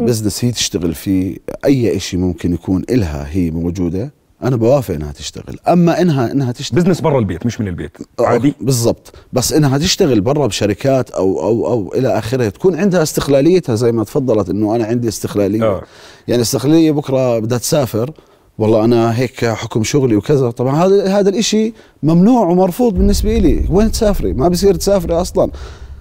business 0.01 0.45
هي 0.45 0.51
تشتغل 0.51 0.93
فيه 0.93 1.37
أي 1.65 1.99
شيء 1.99 2.19
ممكن 2.19 2.53
يكون 2.53 2.83
إلها 2.89 3.27
هي 3.29 3.51
موجودة 3.51 4.11
أنا 4.43 4.55
بوافق 4.55 4.93
إنها 4.93 5.11
تشتغل. 5.11 5.59
أما 5.67 6.01
انها 6.01 6.31
إنها 6.31 6.51
تشتغل 6.51 6.81
بزنس 6.81 7.01
برا 7.01 7.19
البيت 7.19 7.45
مش 7.45 7.61
من 7.61 7.67
البيت 7.67 7.97
آه، 8.19 8.25
عادي؟ 8.25 8.53
بالضبط. 8.61 9.13
بس 9.33 9.53
إنها 9.53 9.77
تشتغل 9.77 10.21
برا 10.21 10.47
بشركات 10.47 11.09
أو 11.09 11.41
أو 11.41 11.67
أو 11.67 11.93
إلى 11.95 12.17
آخره 12.17 12.49
تكون 12.49 12.75
عندها 12.75 13.03
استقلاليتها 13.03 13.75
زي 13.75 13.91
ما 13.91 14.03
تفضلت 14.03 14.49
إنه 14.49 14.75
أنا 14.75 14.85
عندي 14.85 15.07
استقلالية. 15.07 15.63
آه. 15.63 15.81
يعني 16.27 16.41
استقلالية 16.41 16.91
بكرة 16.91 17.39
بدها 17.39 17.57
تسافر 17.57 18.11
والله 18.57 18.85
أنا 18.85 19.17
هيك 19.19 19.45
حكم 19.45 19.83
شغلي 19.83 20.15
وكذا. 20.15 20.49
طبعا 20.51 20.85
هذا 20.85 21.19
هذا 21.19 21.29
الإشي 21.29 21.73
ممنوع 22.03 22.45
ومرفوض 22.47 22.93
بالنسبة 22.93 23.37
لي 23.37 23.65
وين 23.69 23.91
تسافري؟ 23.91 24.33
ما 24.33 24.47
بصير 24.47 24.75
تسافري 24.75 25.13
أصلا. 25.13 25.51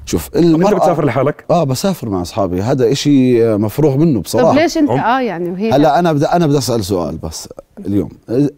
شوف 0.06 0.28
طب 0.28 0.36
انت 0.38 0.75
بتسافر 0.75 1.04
لحالك؟ 1.04 1.44
آه 1.50 1.64
بسافر 1.64 2.08
مع 2.08 2.22
أصحابي 2.22 2.62
هذا 2.62 2.92
إشي 2.92 3.44
مفروغ 3.56 3.96
منه 3.96 4.20
بصراحة 4.20 4.50
طب 4.52 4.58
ليش 4.58 4.78
انت 4.78 4.90
آه 4.90 5.20
يعني 5.20 5.50
وهي 5.50 5.72
هلا 5.72 5.98
أنا 5.98 6.12
بدي 6.12 6.26
أنا 6.26 6.46
بدي 6.46 6.58
أسأل 6.58 6.84
سؤال 6.84 7.16
بس 7.16 7.48
اليوم 7.86 8.08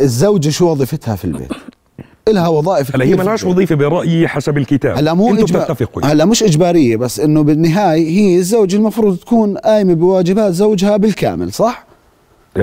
الزوجة 0.01 0.49
شو 0.49 0.71
وظيفتها 0.71 1.17
في 1.17 1.25
البيت؟ 1.25 1.49
إلها 2.29 2.49
وظائف 2.49 2.97
هلا 2.97 3.05
هي 3.05 3.13
البيت. 3.15 3.45
وظيفة 3.45 3.75
برأيي 3.75 4.29
حسب 4.29 4.59
الكتاب 4.59 4.97
هلا 4.99 5.15
مو 5.15 5.35
إجبار 5.35 5.63
بتتفقوا 5.63 6.07
هلا 6.07 6.25
مش 6.25 6.43
إجبارية 6.43 6.97
بس 6.97 7.21
إنه 7.21 7.43
بالنهاية 7.43 8.09
هي 8.09 8.37
الزوج 8.37 8.75
المفروض 8.75 9.17
تكون 9.17 9.59
قايمة 9.59 9.95
بواجبات 9.95 10.53
زوجها 10.53 10.97
بالكامل 10.97 11.53
صح؟ 11.53 11.87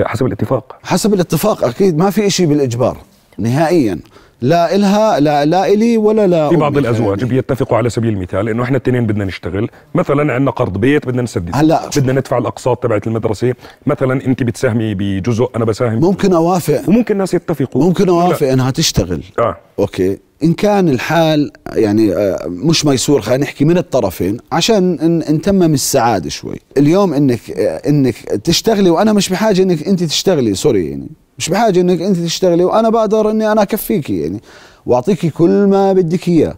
حسب 0.04 0.26
الاتفاق 0.26 0.76
حسب 0.82 1.14
الاتفاق 1.14 1.64
أكيد 1.64 1.98
ما 1.98 2.10
في 2.10 2.26
إشي 2.26 2.46
بالإجبار 2.46 2.96
نهائيا 3.38 3.98
لا 4.42 4.74
إلها 4.74 5.20
لا 5.20 5.44
لا 5.44 5.66
إلي 5.72 5.96
ولا 5.96 6.26
لا 6.26 6.48
في 6.48 6.56
بعض 6.56 6.76
أمي. 6.76 6.88
الأزواج 6.88 7.24
بيتفقوا 7.24 7.76
على 7.78 7.90
سبيل 7.90 8.14
المثال 8.14 8.48
إنه 8.48 8.62
إحنا 8.62 8.76
الاثنين 8.76 9.06
بدنا 9.06 9.24
نشتغل 9.24 9.68
مثلا 9.94 10.32
عندنا 10.34 10.50
قرض 10.50 10.78
بيت 10.78 11.06
بدنا 11.06 11.22
نسدد 11.22 11.50
هلا. 11.54 11.90
بدنا 11.96 12.12
ندفع 12.12 12.38
الأقساط 12.38 12.82
تبعت 12.82 13.06
المدرسة 13.06 13.54
مثلا 13.86 14.26
أنت 14.26 14.42
بتساهمي 14.42 14.94
بجزء 14.94 15.50
أنا 15.56 15.64
بساهم 15.64 16.00
ممكن 16.00 16.32
أوافق. 16.32 16.88
وممكن 16.88 17.14
الناس 17.14 17.34
يتفقوا. 17.34 17.84
ممكن 17.84 18.08
أوافق 18.08 18.48
إنها 18.48 18.70
تشتغل. 18.70 19.22
آه. 19.38 19.56
okay. 19.78 20.18
إن 20.44 20.52
كان 20.52 20.88
الحال 20.88 21.50
يعني 21.72 22.14
آه، 22.14 22.38
مش 22.48 22.86
ميسور 22.86 23.20
خلينا 23.20 23.42
نحكي 23.44 23.64
من 23.64 23.78
الطرفين 23.78 24.36
عشان 24.52 25.18
نتمم 25.30 25.74
السعادة 25.74 26.28
شوي. 26.30 26.60
اليوم 26.78 27.14
إنك 27.14 27.50
آه، 27.50 27.88
إنك 27.88 28.14
تشتغلي 28.44 28.90
وأنا 28.90 29.12
مش 29.12 29.28
بحاجة 29.28 29.62
إنك 29.62 29.88
أنت 29.88 30.02
تشتغلي 30.02 30.54
sorry 30.54 30.90
يعني. 30.90 31.08
مش 31.38 31.48
بحاجة 31.48 31.80
إنك 31.80 32.02
أنت 32.02 32.16
تشتغلي 32.16 32.64
وأنا 32.64 32.88
بقدر 32.88 33.30
إني 33.30 33.52
أنا 33.52 33.62
أكفيكي 33.62 34.20
يعني 34.20 34.40
وأعطيكي 34.86 35.30
كل 35.30 35.66
ما 35.66 35.92
بدك 35.92 36.28
إياه. 36.28 36.56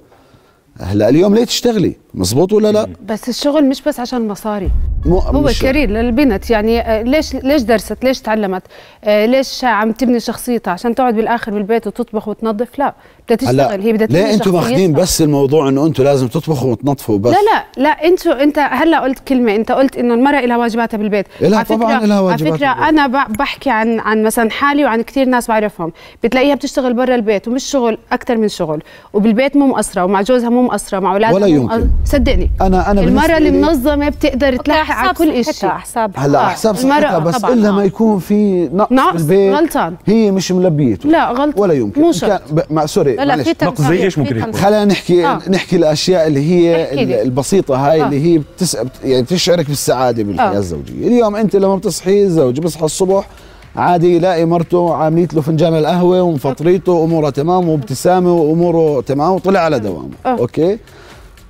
هلأ 0.80 1.08
اليوم 1.08 1.34
ليه 1.34 1.44
تشتغلي؟ 1.44 1.96
مزبوط 2.14 2.52
ولا 2.52 2.72
لا؟ 2.72 2.86
بس 3.08 3.28
الشغل 3.28 3.64
مش 3.68 3.82
بس 3.82 4.00
عشان 4.00 4.28
مصاري. 4.28 4.70
هو 5.06 5.32
مش- 5.42 5.62
كارير 5.62 5.90
للبنت 5.90 6.50
يعني 6.50 6.80
آه، 6.80 7.02
ليش 7.02 7.34
ليش 7.34 7.62
درست؟ 7.62 8.04
ليش 8.04 8.20
تعلمت؟ 8.20 8.62
آه، 9.04 9.26
ليش 9.26 9.64
عم 9.64 9.92
تبني 9.92 10.20
شخصيتها؟ 10.20 10.70
عشان 10.70 10.94
تقعد 10.94 11.14
بالآخر 11.14 11.52
بالبيت 11.52 11.86
وتطبخ 11.86 12.28
وتنظف؟ 12.28 12.78
لا 12.78 12.94
بدها 13.30 13.36
تشتغل. 13.36 13.80
هي 13.82 13.92
بدها 13.92 14.06
تبني 14.06 14.20
ليه 14.22 14.34
أنتم 14.34 14.52
ماخذين. 14.52 14.92
بس 14.92 15.22
الموضوع 15.22 15.68
إنه 15.68 15.86
أنتم 15.86 16.04
لازم 16.04 16.28
تطبخوا 16.28 16.70
وتنظفوا 16.72 17.18
بس 17.18 17.32
لا 17.32 17.38
لا 17.52 17.82
لا 17.82 17.88
أنتوا 17.88 18.42
أنت 18.42 18.58
هلا 18.58 19.00
قلت 19.00 19.18
كلمة. 19.18 19.54
أنت 19.56 19.72
قلت 19.72 19.96
إنه 19.96 20.14
المرأة 20.14 20.40
لها 20.40 20.56
واجباتها 20.56 20.98
بالبيت. 20.98 21.26
فكرة- 21.40 21.62
طبعاً 21.62 22.04
إلها 22.04 22.20
واجبات 22.20 22.42
على 22.48 22.58
فكرة 22.58 22.72
بالبيت. 22.72 22.88
أنا 22.88 23.06
بحكي 23.28 23.70
عن 23.70 24.00
عن 24.00 24.22
مثلا 24.22 24.50
حالي 24.50 24.84
وعن 24.84 25.02
كثير 25.02 25.26
ناس 25.28 25.48
بعرفهم. 25.48 25.92
بتلاقيها 26.24 26.54
بتشتغل 26.54 26.94
برا 26.94 27.14
البيت 27.14 27.48
ومش 27.48 27.64
شغل 27.64 27.98
أكثر 28.12 28.36
من 28.36 28.48
شغل. 28.48 28.82
وبالبيت 29.12 29.56
مو 29.56 29.66
مقصرة 29.66 30.04
ومع 30.04 30.22
جوزها 30.22 30.48
مو 30.50 30.62
مقصرة 30.62 30.98
مع 30.98 31.12
أولادها 31.12 31.34
ولا 31.34 31.46
يمكن. 31.46 31.88
صدقني 32.04 32.50
أنا 32.60 32.90
أنا 32.90 33.00
المراه 33.00 33.26
بالنسبة 33.26 33.38
لي- 33.38 33.48
المنظمه 33.48 34.08
بتقدر 34.08 34.56
تلحق 34.56 34.94
على 34.96 35.14
كل 35.14 35.44
شيء 35.44 35.68
حساب 35.68 36.10
هلا 36.16 36.38
آه، 36.44 36.48
حساب 36.48 36.76
المرأة 36.78 37.00
صحتها 37.00 37.18
بس 37.18 37.36
طبعاً، 37.36 37.52
إلا 37.54 37.68
آه. 37.68 37.72
ما 37.72 37.84
يكون 37.84 38.18
في 38.18 38.68
نقص, 38.74 38.92
نقص، 38.92 39.22
بالبيت 39.22 39.54
غلطان. 39.54 39.94
هي 40.06 40.30
مش 40.30 40.52
ملبيته 40.52 41.08
لا 41.08 41.30
غلط 41.30 41.54
ولا 41.58 41.74
يمكن 41.74 42.00
مو 42.00 42.12
شرط. 42.12 42.40
ب... 42.52 42.60
مع 42.70 42.86
سوري 42.86 43.16
لا 43.16 43.24
لا 43.24 43.36
معلش. 43.36 43.48
نقص 43.62 43.80
زي 43.82 44.02
إيش 44.04 44.18
ممكن 44.18 44.36
يكون؟ 44.38 44.52
خلينا 44.54 44.84
نحكي 44.84 45.26
آه. 45.26 45.40
نحكي 45.50 45.76
الأشياء 45.76 46.26
اللي 46.26 46.40
هي. 46.50 47.22
البسيطة 47.22 47.76
هاي 47.90 48.02
آه. 48.02 48.06
اللي 48.06 48.24
هي 48.34 48.38
بتس... 48.38 48.76
يعني 49.04 49.22
بتشعرك 49.22 49.66
بالسعادة 49.68 50.22
بالحياة 50.22 50.54
آه. 50.54 50.58
الزوجية 50.58 51.06
اليوم 51.06 51.36
أنت 51.36 51.56
لما 51.56 51.76
بتصحي 51.76 52.22
الزوج 52.22 52.60
بيصحى 52.60 52.84
الصبح 52.84 53.28
عادي 53.76 54.16
يلاقي 54.16 54.44
مرته 54.44 54.94
عامليت 54.94 55.34
له 55.34 55.40
فنجان 55.40 55.74
القهوة 55.74 56.22
ومفطريته 56.22 57.04
امورها 57.04 57.30
تمام 57.30 57.68
وابتسامة 57.68 58.32
وأموره 58.32 59.00
تمام 59.00 59.32
وطلع 59.32 59.60
على 59.60 59.78
دوامه 59.78 60.08
آه. 60.26 60.28
okay 60.28 60.78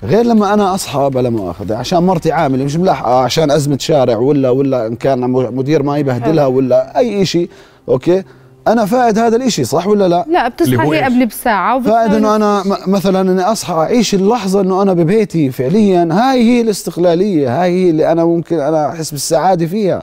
غير 0.04 0.24
لما 0.24 0.54
أنا 0.54 0.74
أصحى 0.74 1.10
بلا 1.14 1.30
مؤاخذة 1.30 1.76
عشان 1.76 1.98
مرتي 1.98 2.32
عامله 2.32 2.64
مش 2.64 2.76
ملاحقه 2.76 3.20
عشان 3.20 3.50
أزمة 3.50 3.78
شارع 3.78 4.16
ولا 4.16 4.50
ولا 4.50 4.86
إن 4.86 4.96
كان 4.96 5.30
مدير 5.30 5.82
ما 5.82 5.98
يبهدلها 5.98 6.46
ولا 6.46 6.98
أي 6.98 7.26
شيء 7.26 7.50
okay؟ 7.88 8.22
أنا 8.68 8.84
فائد 8.84 9.18
هذا 9.18 9.36
الإشي 9.36 9.64
صح 9.64 9.86
ولا 9.86 10.08
لا؟ 10.08 10.24
لا 10.28 10.48
بتصحى 10.48 10.76
هي؟ 10.76 11.02
قبل 11.02 11.26
بساعة 11.26 11.80
فائد 11.80 12.14
إنه 12.14 12.36
أنا 12.36 12.62
مثلا 12.86 13.20
إني 13.20 13.42
أصحى 13.42 13.74
أعيش 13.74 14.14
اللحظة 14.14 14.60
إنه 14.60 14.82
أنا 14.82 14.92
ببيتي 14.92 15.50
فعليا 15.50 16.08
هاي 16.12 16.42
هي 16.42 16.60
الاستقلالية 16.60 17.62
هاي 17.62 17.70
هي 17.70 17.90
اللي 17.90 18.12
أنا 18.12 18.24
ممكن 18.24 18.60
أنا 18.60 18.88
أحس 18.88 19.10
بالسعادة 19.10 19.66
فيها. 19.66 20.02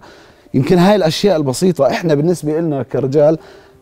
يمكن 0.53 0.77
هاي 0.77 0.95
الأشياء 0.95 1.37
البسيطة 1.37 1.87
إحنا 1.87 2.13
بالنسبة 2.13 2.59
لنا 2.59 2.83
كرجال 2.83 3.37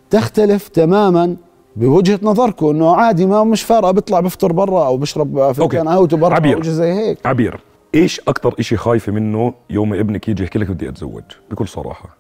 تختلف 0.10 0.68
تماما 0.68 1.36
بوجهة 1.76 2.20
نظركم 2.24 2.68
إنه 2.68 2.96
عادي 2.96 3.26
ما 3.26 3.44
مش 3.44 3.64
فارقة 3.64 3.92
بيطلع 3.92 4.20
بفطر 4.20 4.52
برا 4.52 4.86
أو 4.86 4.98
بشرب 4.98 5.52
فنجان 5.52 5.88
قهوته 5.88 6.18
برا 6.18 6.36
عبير. 6.36 6.58
أو 6.58 6.62
شيء 6.62 6.72
زي 6.72 6.94
هيك. 6.94 7.26
عبير. 7.26 7.60
إيش 7.96 8.20
أكثر 8.28 8.56
إشي 8.60 8.78
خايفة 8.78 9.12
منه 9.12 9.54
يوم 9.70 9.90
ما 9.90 10.00
ابنك 10.00 10.30
يجي 10.30 10.44
يحكي 10.44 10.60
لك 10.60 10.70
بدي 10.70 10.90
أتزوج؟ 10.90 11.24
بكل 11.52 11.68
صراحة. 11.68 12.18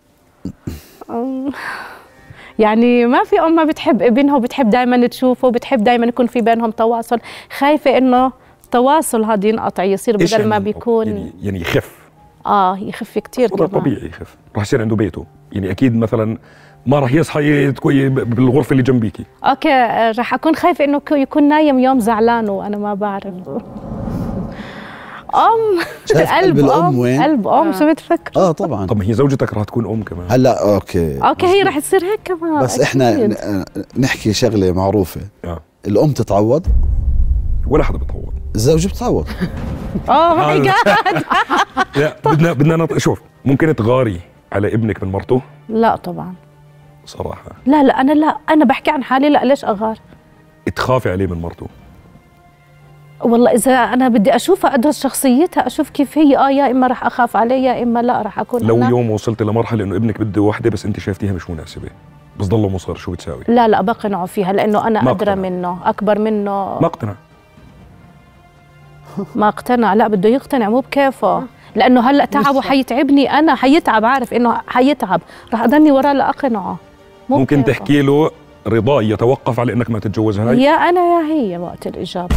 يعني 2.59 3.05
ما 3.05 3.23
في 3.23 3.39
أم 3.39 3.55
ما 3.55 3.63
بتحب 3.63 4.01
ابنها 4.01 4.35
وبتحب 4.35 4.69
دائما 4.69 5.07
تشوفه 5.07 5.47
وبتحب 5.47 5.83
دائما 5.83 6.05
يكون 6.05 6.27
في 6.27 6.41
بينهم 6.41 6.71
تواصل. 6.71 7.19
خايفة 7.57 7.97
إنه 7.97 8.31
التواصل 8.63 9.23
هذا 9.23 9.47
ينقطع 9.47 9.83
يصير 9.83 10.17
بدل 10.17 10.45
ما 10.45 10.55
يعني؟ 10.55 10.63
بيكون 10.63 11.07
يعني, 11.07 11.33
يعني 11.41 11.61
يخف. 11.61 11.99
آه 12.45 12.77
يخف 12.77 13.19
كثير 13.19 13.49
كمان. 13.49 13.67
طبيعي 13.67 14.05
يخف. 14.07 14.35
راح 14.55 14.63
يصير 14.63 14.81
عنده 14.81 14.95
بيته. 14.95 15.25
يعني 15.51 15.71
أكيد 15.71 15.95
مثلا 15.95 16.37
ما 16.85 16.99
راح 16.99 17.13
يصحى 17.13 17.71
تكوي 17.71 18.09
بالغرفة 18.09 18.71
اللي 18.71 18.83
جنبيكي 18.83 19.25
okay 19.43 19.69
آه، 19.73 20.11
رح 20.11 20.33
أكون 20.33 20.55
خايفه 20.55 20.85
إنه 20.85 20.99
كو- 20.99 21.15
يكون 21.15 21.47
نايم 21.47 21.79
يوم 21.79 21.99
زعلان 21.99 22.49
وأنا 22.49 22.77
ما 22.77 22.93
بعرف. 22.93 23.33
أم 25.35 25.79
شايف 26.05 26.31
قلب 26.31 26.59
الأم 26.59 26.99
وين؟ 26.99 27.23
قلب 27.23 27.47
أم 27.47 27.73
شو 27.73 27.91
بتفكر؟ 27.91 28.31
آه 28.35 28.51
طبعا. 28.51 28.85
طب 28.87 29.01
هي 29.01 29.13
زوجتك 29.13 29.53
راح 29.53 29.63
تكون 29.63 29.85
أم 29.85 30.03
كمان. 30.03 30.25
هلأ 30.29 30.73
okay. 30.75 31.17
okay 31.19 31.45
هي 31.45 31.61
رح 31.63 31.79
تصير 31.79 32.03
هيك 32.03 32.19
كمان. 32.25 32.63
بس 32.63 32.79
إحنا 32.81 33.09
أكيد. 33.15 33.31
ن- 33.31 33.63
نحكي 34.01 34.33
شغلة 34.33 34.71
معروفة. 34.71 35.21
آه. 35.45 35.59
الأم 35.87 36.11
تتعوض؟ 36.11 36.67
ولا 37.67 37.83
حدا 37.83 37.97
بتعوض. 37.97 38.33
الزوج 38.55 38.87
بتعوض. 38.87 39.27
آه 40.09 40.35
ماي 40.35 40.61
جاد 40.61 41.23
لا 41.95 42.15
بدنا 42.25 42.53
بدنا. 42.53 42.99
شوف 42.99 43.21
ممكن 43.45 43.75
تغاري 43.75 44.19
على 44.51 44.73
ابنك 44.73 45.03
من 45.03 45.11
مرته؟ 45.11 45.41
لا 45.69 45.95
طبعا. 45.95 46.33
صراحة. 47.05 47.51
لا 47.65 47.83
لا 47.83 48.01
أنا 48.01 48.11
لا 48.11 48.37
أنا 48.49 48.65
بحكي 48.65 48.91
عن 48.91 49.03
حالي 49.03 49.29
لا 49.29 49.45
ليش 49.45 49.65
أغار؟ 49.65 49.97
تخافي 50.75 51.11
عليه 51.11 51.27
من 51.27 51.41
مرته. 51.41 51.67
والله 53.21 53.51
إذا 53.51 53.71
أنا 53.71 54.07
بدي 54.07 54.35
اشوفها 54.35 54.75
أدرس 54.75 55.03
شخصيتها 55.03 55.67
أشوف 55.67 55.89
كيف 55.89 56.17
هي 56.17 56.37
آه 56.37 56.49
يا 56.49 56.71
إما 56.71 56.87
رح 56.87 57.05
أخاف 57.05 57.37
عليه 57.37 57.55
يا 57.55 57.83
إما 57.83 58.01
لا 58.01 58.21
رح 58.21 58.39
أكون 58.39 58.61
لو 58.61 58.75
أنا 58.75 58.89
يوم 58.89 59.11
وصلت 59.11 59.41
لمرحلة 59.43 59.83
إنه 59.83 59.95
ابنك 59.95 60.19
بده 60.21 60.41
وحدة 60.41 60.69
بس 60.69 60.85
أنت 60.85 60.99
شايفتيها 60.99 61.33
مش 61.33 61.49
مناسبة 61.49 61.89
بس 62.39 62.47
ضله 62.47 62.69
مصر 62.69 62.95
شو 62.95 63.11
بتساوي؟ 63.11 63.43
لا 63.47 63.67
لا 63.67 63.81
بقنعه 63.81 64.25
فيها 64.25 64.53
لأنه 64.53 64.87
أنا 64.87 65.11
أدرى. 65.11 65.35
منه 65.35 65.77
أكبر 65.85 66.19
منه. 66.19 66.79
ما 66.79 66.85
اقتنع. 66.85 67.13
ما 69.35 69.47
اقتنع 69.47 69.93
لا 69.93 70.07
بده 70.07 70.29
يقتنع 70.29 70.69
مو 70.69 70.79
بكيفه. 70.79 71.43
لأنه 71.75 72.09
هلأ 72.09 72.25
تعبه 72.25 72.61
حيتعبني 72.61 73.31
أنا 73.39 73.55
حيتعب 73.55 74.05
عارف 74.05 74.33
إنه 74.33 74.61
حيتعب. 74.67 75.21
رح 75.53 75.61
أضلني 75.63 75.91
وراه 75.91 76.13
لأقنعه. 76.13 76.77
ممكن 77.37 77.61
بكيفه. 77.61 77.79
تحكي 77.79 78.01
له 78.01 78.31
رضاه 78.67 79.03
يتوقف 79.03 79.59
على 79.59 79.73
إنك 79.73 79.89
ما 79.89 79.99
تتجوز 79.99 80.39
هاي؟ 80.39 80.61
يا 80.61 80.71
أنا 80.71 81.01
يا 81.01 81.33
هي 81.33 81.57
وقت 81.57 81.87
الإجابة. 81.87 82.35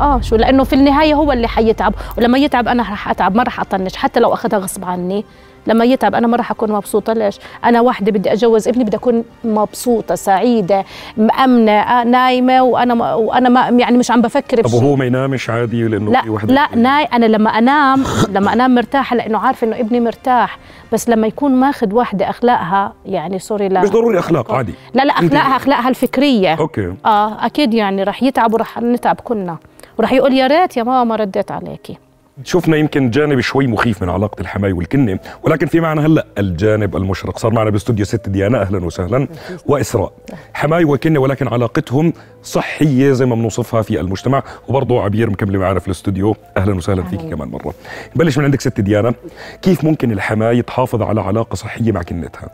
آه 0.00 0.20
شو؟ 0.20 0.36
لأنه 0.36 0.64
في 0.64 0.72
النهاية 0.72 1.14
هو 1.14 1.32
اللي 1.32 1.48
حيتعب. 1.48 1.94
ولما 2.18 2.38
يتعب 2.38 2.68
أنا 2.68 2.82
رح 2.82 3.08
أتعب 3.08 3.36
ما 3.36 3.42
رح 3.42 3.60
أطنش. 3.60 3.96
حتى 3.96 4.20
لو 4.20 4.34
أخذها 4.34 4.58
غصب 4.58 4.84
عني. 4.84 5.24
لما 5.66 5.84
يتعب 5.84 6.14
أنا 6.14 6.26
ما 6.26 6.36
رح 6.36 6.50
أكون 6.50 6.72
مبسوطة. 6.72 7.12
ليش؟ 7.12 7.38
أنا 7.64 7.80
واحدة 7.80 8.12
بدي 8.12 8.32
أتجوز 8.32 8.68
ابني 8.68 8.84
بدي 8.84 8.96
أكون 8.96 9.24
مبسوطة 9.44 10.14
سعيدة 10.14 10.84
مأمنه 11.16 11.72
آه 11.72 12.04
نايمة 12.04 12.62
وأنا 12.62 12.94
ما 12.94 13.14
وأنا 13.14 13.48
ما 13.48 13.80
يعني 13.80 13.98
مش 13.98 14.10
عم 14.10 14.22
بفكر 14.22 14.62
طب 14.62 14.72
وهو 14.72 14.96
ما 14.96 15.04
ينامش 15.04 15.50
عادي 15.50 15.82
لأنه 15.82 16.12
لا 16.12 16.22
في 16.22 16.30
وحدة؟ 16.30 16.54
لا 16.54 16.68
ناي 16.74 17.04
أنا 17.04 17.26
لما 17.26 17.50
أنام 17.50 18.04
لما 18.34 18.52
أنام 18.52 18.74
مرتاحة 18.74 19.16
لأنه 19.16 19.38
عارفة 19.38 19.66
إنه 19.66 19.80
ابني 19.80 20.00
مرتاح. 20.00 20.58
بس 20.92 21.08
لما 21.08 21.26
يكون 21.26 21.52
ماخذ 21.52 21.94
واحدة 21.94 22.30
أخلاقها 22.30 22.92
يعني 23.06 23.38
sorry 23.38 23.68
لا. 23.68 23.82
مش 23.82 23.90
ضروري 23.90 24.18
أخلاق 24.18 24.52
عادي. 24.52 24.74
لا 24.94 25.02
لا 25.04 25.12
أخلاقها 25.12 25.56
أخلاقها 25.56 25.88
الفكرية. 25.88 26.54
okay. 26.54 26.94
آه 27.06 27.46
أكيد 27.46 27.74
يعني 27.74 28.02
رح 28.02 28.22
يتعب 28.22 28.54
ورح 28.54 28.78
نتعب 28.78 29.20
كلنا. 29.20 29.58
ورح 29.98 30.12
يقول 30.12 30.32
يا 30.32 30.46
ريت 30.46 30.76
يا 30.76 30.82
ماما 30.82 31.04
ما 31.04 31.16
رديت 31.16 31.50
عليكي. 31.50 32.07
شفنا 32.44 32.76
يمكن 32.76 33.10
جانب 33.10 33.40
شوي 33.40 33.66
مخيف 33.66 34.02
من 34.02 34.08
علاقة 34.08 34.40
الحماي 34.40 34.72
والكنة 34.72 35.18
ولكن 35.42 35.66
في 35.66 35.80
معنا 35.80 36.06
هلأ 36.06 36.26
الجانب 36.38 36.96
المشرق. 36.96 37.38
صار 37.38 37.52
معنا 37.52 37.70
باستوديو 37.70 38.04
ست 38.04 38.28
ديانا 38.28 38.62
أهلا 38.62 38.84
وسهلا. 38.84 39.28
وإسراء. 39.66 40.12
حماي 40.54 40.84
وكنه 40.84 41.20
ولكن 41.20 41.48
علاقتهم 41.48 42.12
صحية 42.42 43.12
زي 43.12 43.26
ما 43.26 43.34
بنوصفها 43.34 43.82
في 43.82 44.00
المجتمع. 44.00 44.42
وبرضه 44.68 45.02
عبير 45.02 45.30
مكمله 45.30 45.58
معنا 45.58 45.80
في 45.80 45.86
الاستوديو. 45.86 46.36
أهلا 46.56 46.74
وسهلا 46.74 47.02
فيك 47.02 47.20
كمان 47.20 47.48
مرة. 47.48 47.74
نبلش 48.16 48.38
من 48.38 48.44
عندك 48.44 48.60
ست 48.60 48.80
ديانا 48.80 49.14
كيف 49.62 49.84
ممكن 49.84 50.12
الحماي 50.12 50.62
تحافظ 50.62 51.02
على 51.02 51.20
علاقة 51.20 51.54
صحية 51.54 51.92
مع 51.92 52.02
كنتها؟ 52.02 52.50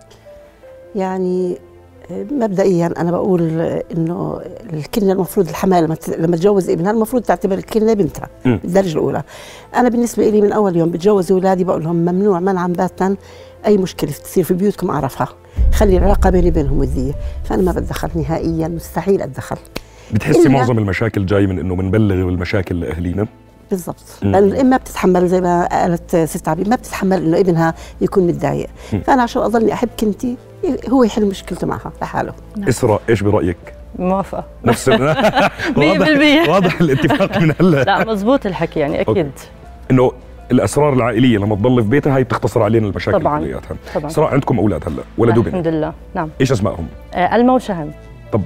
يعني 0.95 1.59
مبدئيا 2.11 2.95
أنا 2.99 3.11
بقول 3.11 3.61
إنه 3.97 4.41
الكنه 4.73 5.13
المفروض 5.13 5.49
الحماه 5.49 5.81
لما 6.19 6.37
تجوز 6.37 6.71
ابنها 6.71 6.91
المفروض 6.91 7.23
تعتبر 7.23 7.59
الكنه 7.59 7.95
بنتها. 7.95 8.29
بالدرجه 8.45 8.93
الأولى. 8.93 9.23
أنا 9.77 9.89
بالنسبة 9.89 10.29
لي 10.29 10.41
من 10.41 10.53
أول 10.53 10.77
يوم 10.77 10.91
بتجوز 10.91 11.33
أولادي 11.33 11.65
بقول 11.65 11.85
لهم 11.85 11.97
ممنوع 11.97 12.41
منعا 12.41 12.69
باتا 12.69 13.17
أي 13.67 13.77
مشكلة 13.77 14.11
تصير 14.11 14.45
في 14.45 14.55
بيوتكم 14.55 14.91
أعرفها. 14.91 15.29
خلي 15.73 15.99
العلاقة 15.99 16.31
بيني 16.31 16.49
وبينهم 16.49 16.79
وديه 16.79 17.13
فأنا 17.45 17.63
ما 17.63 17.73
بتدخل 17.73 18.09
نهائيا 18.15 18.69
مستحيل 18.69 19.23
أتدخل. 19.23 19.57
بتحسي 20.13 20.49
معظم 20.49 20.79
المشاكل 20.79 21.27
جاي 21.27 21.47
من 21.47 21.59
إنه 21.59 21.77
بنبلغ 21.77 22.29
المشاكل 22.29 22.81
لأهلينا؟ 22.81 23.27
بالضبط. 23.71 24.05
الام 24.23 24.67
ما 24.71 24.77
بتتحمل 24.77 25.27
زي 25.29 25.41
ما 25.41 25.69
قالت 25.73 26.17
ست 26.17 26.49
عبيد 26.49 26.69
ما 26.69 26.77
بتتحمل 26.77 27.23
إنه 27.25 27.41
ابنها 27.41 27.75
يكون 28.01 28.27
متضايق. 28.27 28.69
فأنا 29.07 29.23
عشان 29.23 29.43
اضلني 29.43 29.73
أحب 29.73 29.89
كنتي 30.01 30.37
هو 30.89 31.05
يحل 31.05 31.27
مشكلته 31.27 31.67
معها 31.67 31.93
لحاله. 32.03 32.33
إسراء 32.69 33.01
إيش 33.09 33.23
برأيك؟ 33.23 33.57
موافقة. 33.99 34.45
نفس 34.65 34.89
مية 35.77 35.99
بالمية. 35.99 36.41
واضح 36.41 36.49
واضح 36.51 36.81
الاتفاق 36.81 37.39
من 37.39 37.55
هلا. 37.61 37.83
لا 37.99 38.05
مزبوط 38.05 38.47
الحكي 38.47 38.81
يعني 38.81 39.01
أكيد. 39.01 39.31
إنه 39.91 40.13
الأسرار 40.53 40.93
العائلية 40.93 41.39
لما 41.39 41.57
تضل 41.57 41.83
في 41.83 41.89
بيتها 41.89 42.17
هي 42.17 42.25
بتختصر 42.25 42.63
علينا 42.63 42.87
المشاكل 42.89 43.21
طبعاً. 43.21 43.41
كلياتها. 43.41 43.77
طبعاً. 43.95 44.07
اسراء 44.11 44.29
عندكم 44.33 44.59
أولاد 44.59 44.83
هلا 44.89 45.03
ولد 45.19 45.39
وبنت. 45.39 45.49
الحمد 45.49 45.69
لله. 45.69 45.93
نعم. 46.15 46.29
إيش 46.41 46.53
أسمائهم؟ 46.53 46.87
آه، 47.15 47.37
ألما 47.37 47.53
وشهم. 47.53 47.91
طب 48.33 48.41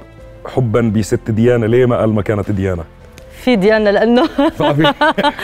حبا 0.55 0.81
بست 0.81 1.31
ديانه 1.31 1.65
ليه 1.67 1.85
ما 1.85 1.97
قال 1.99 2.13
ما 2.13 2.21
كانت 2.21 2.51
ديانه 2.51 2.83
في 3.43 3.55
ديانة 3.55 3.91
لأنه 3.91 4.27
في 4.27 4.93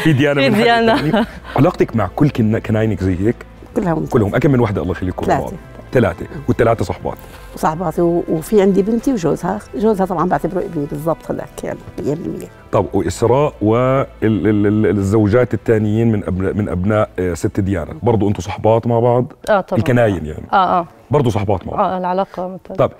في 0.03 0.13
ديانة 0.13 0.41
في. 0.49 0.63
تاني. 1.11 1.25
علاقتك 1.55 1.95
مع 1.95 2.09
كل 2.15 2.29
كنا- 2.29 2.59
كناينك 2.59 3.03
زي 3.03 3.15
هيك؟ 3.27 3.35
ممتازة. 3.77 4.09
كلهم. 4.09 4.35
اكم 4.35 4.51
من 4.51 4.59
وحدة 4.59 4.81
الله 4.81 4.91
يخليكم 4.91 5.25
ثلاثة. 5.25 5.41
لبعض 5.41 5.53
ثلاثة. 5.91 6.25
والثلاثة 6.47 6.85
صحبات. 6.85 7.15
وصاحباتي 7.55 8.01
و- 8.01 8.23
وفي 8.29 8.61
عندي 8.61 8.81
بنتي 8.81 9.13
وجوزها. 9.13 9.59
جوزها 9.75 10.05
طبعا 10.05 10.29
بعتبره 10.29 10.59
ابني 10.59 10.85
بالضبط 10.85 11.31
هذاك 11.31 11.63
يعني 11.63 11.79
100% 11.99 12.47
طب 12.71 12.85
وإسراء 12.93 13.53
والزوجات 14.23 15.53
الثانيين 15.53 16.11
من 16.11 16.23
ابناء 16.23 16.53
من 16.53 16.69
أبناء 16.69 17.09
آه، 17.19 17.33
ست 17.33 17.59
ديانة. 17.59 17.93
برضو 18.03 18.27
أنتم 18.29 18.41
صحبات 18.41 18.87
مع 18.87 18.99
بعض؟ 18.99 19.33
آه 19.49 19.61
طبعا. 19.61 19.79
الكناين 19.79 20.25
يعني. 20.25 20.43
آه 20.53 20.79
آه. 20.79 20.87
برضو 21.11 21.29
صحبات 21.29 21.67
مع 21.67 21.73
بعض. 21.73 21.79
آه 21.91 21.97
العلاقة 21.97 22.47
ممتازة 22.47 22.75
طب 22.77 22.91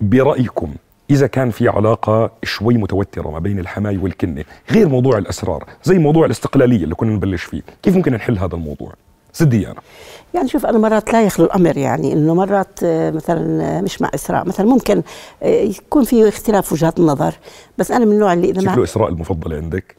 برأيكم 0.00 0.74
إذا 1.10 1.26
كان 1.26 1.50
في 1.50 1.68
علاقة 1.68 2.30
شوي 2.42 2.74
متوترة 2.74 3.30
ما 3.30 3.38
بين 3.38 3.58
الحماي 3.58 3.96
والكنة 3.96 4.44
غير 4.70 4.88
موضوع 4.88 5.18
الأسرار 5.18 5.64
زي 5.84 5.98
موضوع 5.98 6.26
الاستقلالية 6.26 6.84
اللي 6.84 6.94
كنا 6.94 7.12
نبلش 7.12 7.44
فيه 7.44 7.62
كيف 7.82 7.96
ممكن 7.96 8.12
نحل 8.12 8.38
هذا 8.38 8.54
الموضوع؟ 8.54 8.92
ست 9.32 9.42
ديانه 9.42 9.80
يعني 10.34 10.48
شوف 10.48 10.66
أنا 10.66 10.78
مرات 10.78 11.12
لا 11.12 11.22
يخلو 11.22 11.46
الأمر 11.46 11.76
يعني 11.76 12.12
إنه 12.12 12.34
مرات 12.34 12.82
آه، 12.82 13.10
مثلا 13.10 13.62
آه، 13.62 13.80
مش 13.80 14.02
مع 14.02 14.10
إسراء 14.14 14.46
مثلا 14.48 14.66
ممكن 14.66 15.02
آه، 15.42 15.62
يكون 15.62 16.04
في 16.04 16.28
اختلاف 16.28 16.72
وجهات 16.72 16.98
النظر 16.98 17.34
بس 17.78 17.90
أنا 17.90 18.04
من 18.04 18.12
النوع 18.12 18.32
اللي 18.32 18.50
إذا 18.50 18.60
شكله 18.60 18.76
ما 18.76 18.84
إسراء 18.84 19.08
المفضله 19.08 19.56
عندك؟ 19.56 19.96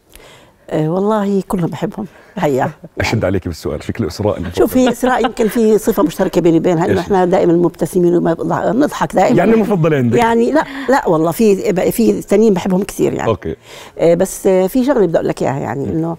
آه، 0.70 0.90
والله 0.90 1.44
كلهم 1.48 1.68
بحبهم 1.70 2.06
هيا. 2.38 2.72
أشد 3.02 3.26
عليك 3.26 3.48
بالسؤال. 3.48 3.84
شكله 3.84 4.08
إسراء 4.08 4.38
المفضله 4.38 4.56
شوف 4.66 4.78
هي 4.78 4.90
إسراء 4.90 5.26
يمكن 5.26 5.48
في 5.48 5.78
صفة 5.78 6.04
مشتركة 6.04 6.42
بيني 6.42 6.58
وبينها 6.58 6.86
إنه؟ 6.86 7.00
إحنا 7.00 7.26
دائما 7.26 7.54
مبتسمين 7.54 8.16
وما 8.16 8.34
بضع- 8.34 8.72
نضحك 8.72 9.16
دائما. 9.16 9.38
يعني 9.38 9.54
المفضله 9.54 9.98
عندك؟ 9.98 10.18
يعني 10.20 10.52
لا 10.52 10.64
لا 10.90 11.08
والله 11.08 11.32
في 11.32 11.92
في 11.92 12.22
ثانيين 12.22 12.54
بحبهم 12.54 12.84
كثير 12.84 13.14
يعني. 13.14 13.30
أوكي. 13.30 13.56
آه، 14.00 14.14
بس 14.14 14.48
آه، 14.48 14.68
في 14.68 14.86
شغلة 14.86 15.06
بدي 15.06 15.18
أقول 15.18 15.28
لك 15.28 15.42
إياها 15.42 15.60
يعني 15.60 15.84
إنه 15.90 16.18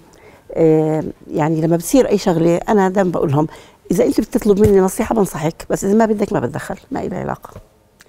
آه، 0.55 1.05
يعني 1.31 1.61
لما 1.61 1.77
بتصير 1.77 2.09
أي 2.09 2.19
شغلة 2.19 2.57
أنا 2.69 2.89
دائما 2.89 3.11
بقول 3.11 3.33
لهم 3.33 3.47
إذا 3.91 4.05
أنت 4.05 4.21
بتطلب 4.21 4.61
مني 4.61 4.81
نصيحة 4.81 5.15
بنصحك 5.15 5.67
بس 5.71 5.85
إذا 5.85 5.95
ما 5.95 6.07
بدك 6.07 6.33
ما 6.33 6.41
بتدخل 6.41 6.77
ما 6.91 7.03
إلها 7.03 7.19
علاقة. 7.21 7.51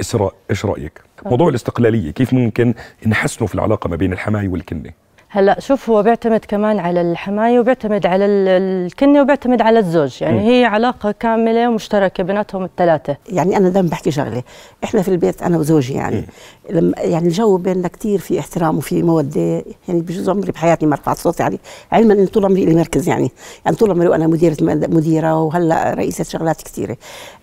إسراء 0.01 0.33
إيش 0.49 0.65
رأيك؟ 0.65 1.01
موضوع 1.25 1.49
الاستقلالية 1.49 2.11
كيف 2.11 2.33
ممكن 2.33 2.73
نحسنه 3.07 3.47
في 3.47 3.55
العلاقة 3.55 3.87
ما 3.87 3.95
بين 3.95 4.13
الحماي 4.13 4.47
والكنة؟ 4.47 4.91
هلا 5.31 5.59
شوف 5.59 5.89
هو 5.89 6.03
بيعتمد 6.03 6.39
كمان 6.47 6.79
على 6.79 7.01
الحماية 7.01 7.59
وبيعتمد 7.59 8.05
على 8.05 8.25
ال- 8.25 8.47
الكنه 8.85 9.21
وبيعتمد 9.21 9.61
على 9.61 9.79
الزوج. 9.79 10.21
يعني 10.21 10.37
م. 10.37 10.41
هي 10.41 10.65
علاقة 10.65 11.11
كاملة 11.11 11.69
ومشتركة 11.69 12.23
بيناتهم 12.23 12.63
الثلاثة. 12.63 13.17
يعني 13.29 13.57
أنا 13.57 13.69
دائما 13.69 13.89
بحكي 13.89 14.11
شغلة. 14.11 14.43
إحنا 14.83 15.01
في 15.01 15.07
البيت 15.07 15.43
أنا 15.43 15.57
وزوجي 15.57 15.93
يعني. 15.93 16.25
لما 16.69 16.93
يعني 16.97 17.27
الجو 17.27 17.57
بيننا 17.57 17.87
كثير 17.87 18.19
في 18.19 18.39
احترام 18.39 18.77
وفي 18.77 19.03
مودة. 19.03 19.63
يعني 19.87 20.01
بجوز 20.01 20.29
عمري 20.29 20.51
بحياتي 20.51 20.85
ما 20.85 20.95
رفعت 20.95 21.17
صوتي 21.17 21.43
عليه 21.43 21.57
علما 21.91 22.13
ان 22.13 22.25
طول 22.25 22.45
عمري 22.45 22.65
لي 22.65 22.75
مركز 22.75 23.09
يعني. 23.09 23.31
يعني 23.65 23.77
طول 23.77 23.91
عمري 23.91 24.07
وأنا 24.07 24.27
مديرة 24.27 24.55
مديرة 24.61 25.41
وهلأ 25.43 25.93
رئيسة 25.93 26.23
شغلات 26.23 26.61
كثيره 26.61 26.97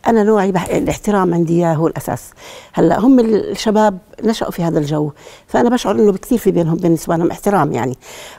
أنا 0.07 0.23
نوعي 0.23 0.53
بح... 0.53 0.69
الاحترام 0.69 1.35
عندي 1.35 1.55
إياه 1.59 1.75
هو 1.75 1.87
الأساس. 1.87 2.31
هلأ 2.73 2.99
هم 3.01 3.21
الشباب 3.21 3.99
نشأوا 4.25 4.51
في 4.51 4.63
هذا 4.63 4.79
الجو. 4.79 5.11
فأنا 5.47 5.71
بشعر 5.71 5.95
إنه 5.95 6.13
كثير 6.13 6.39
في 6.39 6.51
بينهم 6.51 6.77
بين 6.77 6.93
نسوانهم 6.93 7.31
احترام 7.31 7.76
يعني. 7.77 7.95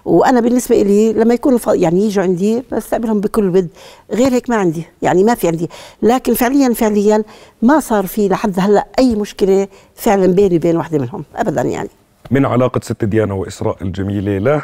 وأنا 0.05 0.39
بالنسبة 0.39 0.81
لي 0.81 1.13
لما 1.13 1.33
يكونوا 1.33 1.57
ف... 1.57 1.67
يعني 1.67 2.05
يجوا 2.05 2.23
عندي 2.23 2.63
بستقبلهم 2.71 3.21
بكل 3.21 3.49
ود 3.49 3.67
غير 4.11 4.33
هيك 4.33 4.49
ما 4.49 4.55
عندي 4.55 4.83
يعني 5.01 5.23
ما 5.23 5.35
في 5.35 5.47
عندي. 5.47 5.69
لكن 6.01 6.33
فعليا 6.33 6.73
فعليا 6.73 7.23
ما 7.61 7.79
صار 7.79 8.05
في 8.05 8.27
لحد 8.29 8.53
هلأ 8.59 8.87
أي 8.99 9.15
مشكلة 9.15 9.67
فعلا 9.95 10.27
بيني 10.27 10.55
وبين 10.55 10.77
واحدة 10.77 10.99
منهم 10.99 11.23
ابدا 11.35 11.61
يعني. 11.61 11.89
من 12.31 12.45
علاقة 12.45 12.79
ست 12.83 13.05
ديانه 13.05 13.35
وإسراء 13.35 13.77
الجميلة 13.81 14.37
له 14.37 14.61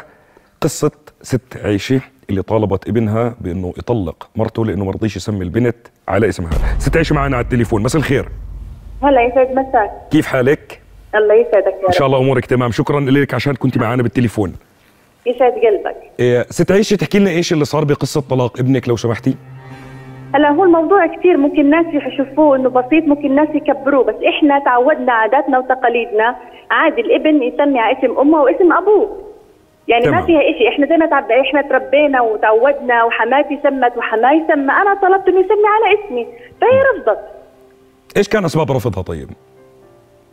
قصة 0.60 0.90
ست 1.22 1.56
عيشة 1.62 2.00
اللي 2.30 2.42
طالبت 2.42 2.88
ابنها 2.88 3.34
بأنه 3.40 3.72
يطلق 3.78 4.28
مرته 4.36 4.64
لأنه 4.64 4.84
ما 4.84 4.90
رضيش 4.90 5.16
يسمي 5.16 5.44
البنت 5.44 5.76
على 6.08 6.28
اسمها. 6.28 6.50
ست 6.78 6.96
عيشة 6.96 7.14
معنا 7.14 7.36
على 7.36 7.44
التليفون 7.44 7.82
مساء 7.82 7.98
الخير. 8.00 8.28
هلا 9.02 9.22
يسعد 9.26 9.48
مساك 9.50 9.90
كيف 10.10 10.26
حالك؟ 10.26 10.80
الله 11.14 11.34
يسعدك 11.34 11.74
يا 11.82 11.88
إن 11.88 11.92
شاء 11.92 12.02
رب. 12.02 12.06
الله 12.06 12.18
أمورك 12.18 12.46
تمام. 12.46 12.70
شكرا 12.70 13.00
لك 13.00 13.34
عشان 13.34 13.54
كنت 13.54 13.78
معنا 13.78 14.02
بالتليفون. 14.02 14.54
يسعد 15.26 15.52
قلبك. 15.52 15.96
إيه 16.20 16.46
ست 16.50 16.72
عيشه 16.72 16.96
تحكي 16.96 17.18
لنا 17.18 17.30
إيش 17.30 17.52
اللي 17.52 17.64
صار 17.64 17.84
بقصة 17.84 18.20
طلاق 18.30 18.58
ابنك 18.58 18.88
لو 18.88 18.96
سمحتي. 18.96 19.36
هلا 20.34 20.50
هو 20.50 20.64
الموضوع 20.64 21.06
كثير 21.06 21.36
ممكن 21.36 21.60
الناس 21.60 21.86
يشوفوه 21.94 22.56
إنه 22.56 22.68
بسيط 22.68 23.04
ممكن 23.04 23.26
الناس 23.26 23.48
يكبروه 23.54 24.04
بس 24.04 24.14
إحنا 24.28 24.58
تعودنا 24.58 25.12
عاداتنا 25.12 25.58
وتقاليدنا 25.58 26.36
عادي 26.70 27.00
الابن 27.00 27.42
يسمي 27.42 27.78
على 27.80 27.98
اسم 27.98 28.18
أمه 28.18 28.42
واسم 28.42 28.72
أبوه. 28.72 29.20
يعني 29.88 30.04
تمام. 30.04 30.20
ما 30.20 30.26
فيها 30.26 30.40
شيء 30.40 30.68
إحنا 30.68 30.86
زي 30.86 30.96
ما 30.96 31.06
تعب... 31.06 31.30
إحنا 31.30 31.62
تربينا 31.62 32.20
وتعودنا 32.20 33.04
وحماتي 33.04 33.58
سمت 33.62 33.96
وحماي 33.96 34.44
سمى 34.48 34.72
أنا 34.72 34.94
طلبت 34.94 35.28
إنه 35.28 35.40
يسمي 35.40 35.68
على 35.74 35.98
اسمي. 35.98 36.26
فهي 36.60 36.82
رفضت. 36.96 37.18
إيش 38.16 38.28
كان 38.28 38.44
أسباب 38.44 38.70
رفضها 38.70 39.02
طيب؟ 39.02 39.28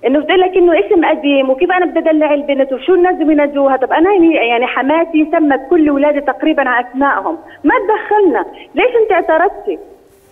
إنه 0.07 0.19
بدي 0.19 0.33
لك 0.33 0.57
إنه 0.57 0.73
اسم 0.79 1.05
قديم 1.05 1.49
وكيف 1.49 1.71
أنا 1.71 1.85
بدي 1.85 1.99
أدلع 2.09 2.33
البنت 2.33 2.73
وشو 2.73 2.93
الناس 2.95 3.15
بدهم 3.15 3.31
ينادوها 3.31 3.77
طب 3.77 3.91
أنا 3.91 4.11
يعني 4.13 4.35
يعني 4.35 4.65
حماتي 4.67 5.27
سمت 5.31 5.59
كل 5.69 5.89
أولادي 5.89 6.21
تقريبا 6.21 6.69
على 6.69 6.87
أسمائهم. 6.89 7.37
ما 7.63 7.73
تدخلنا. 7.83 8.45
ليش 8.75 8.91
أنت 9.03 9.11
اعترضتي 9.11 9.79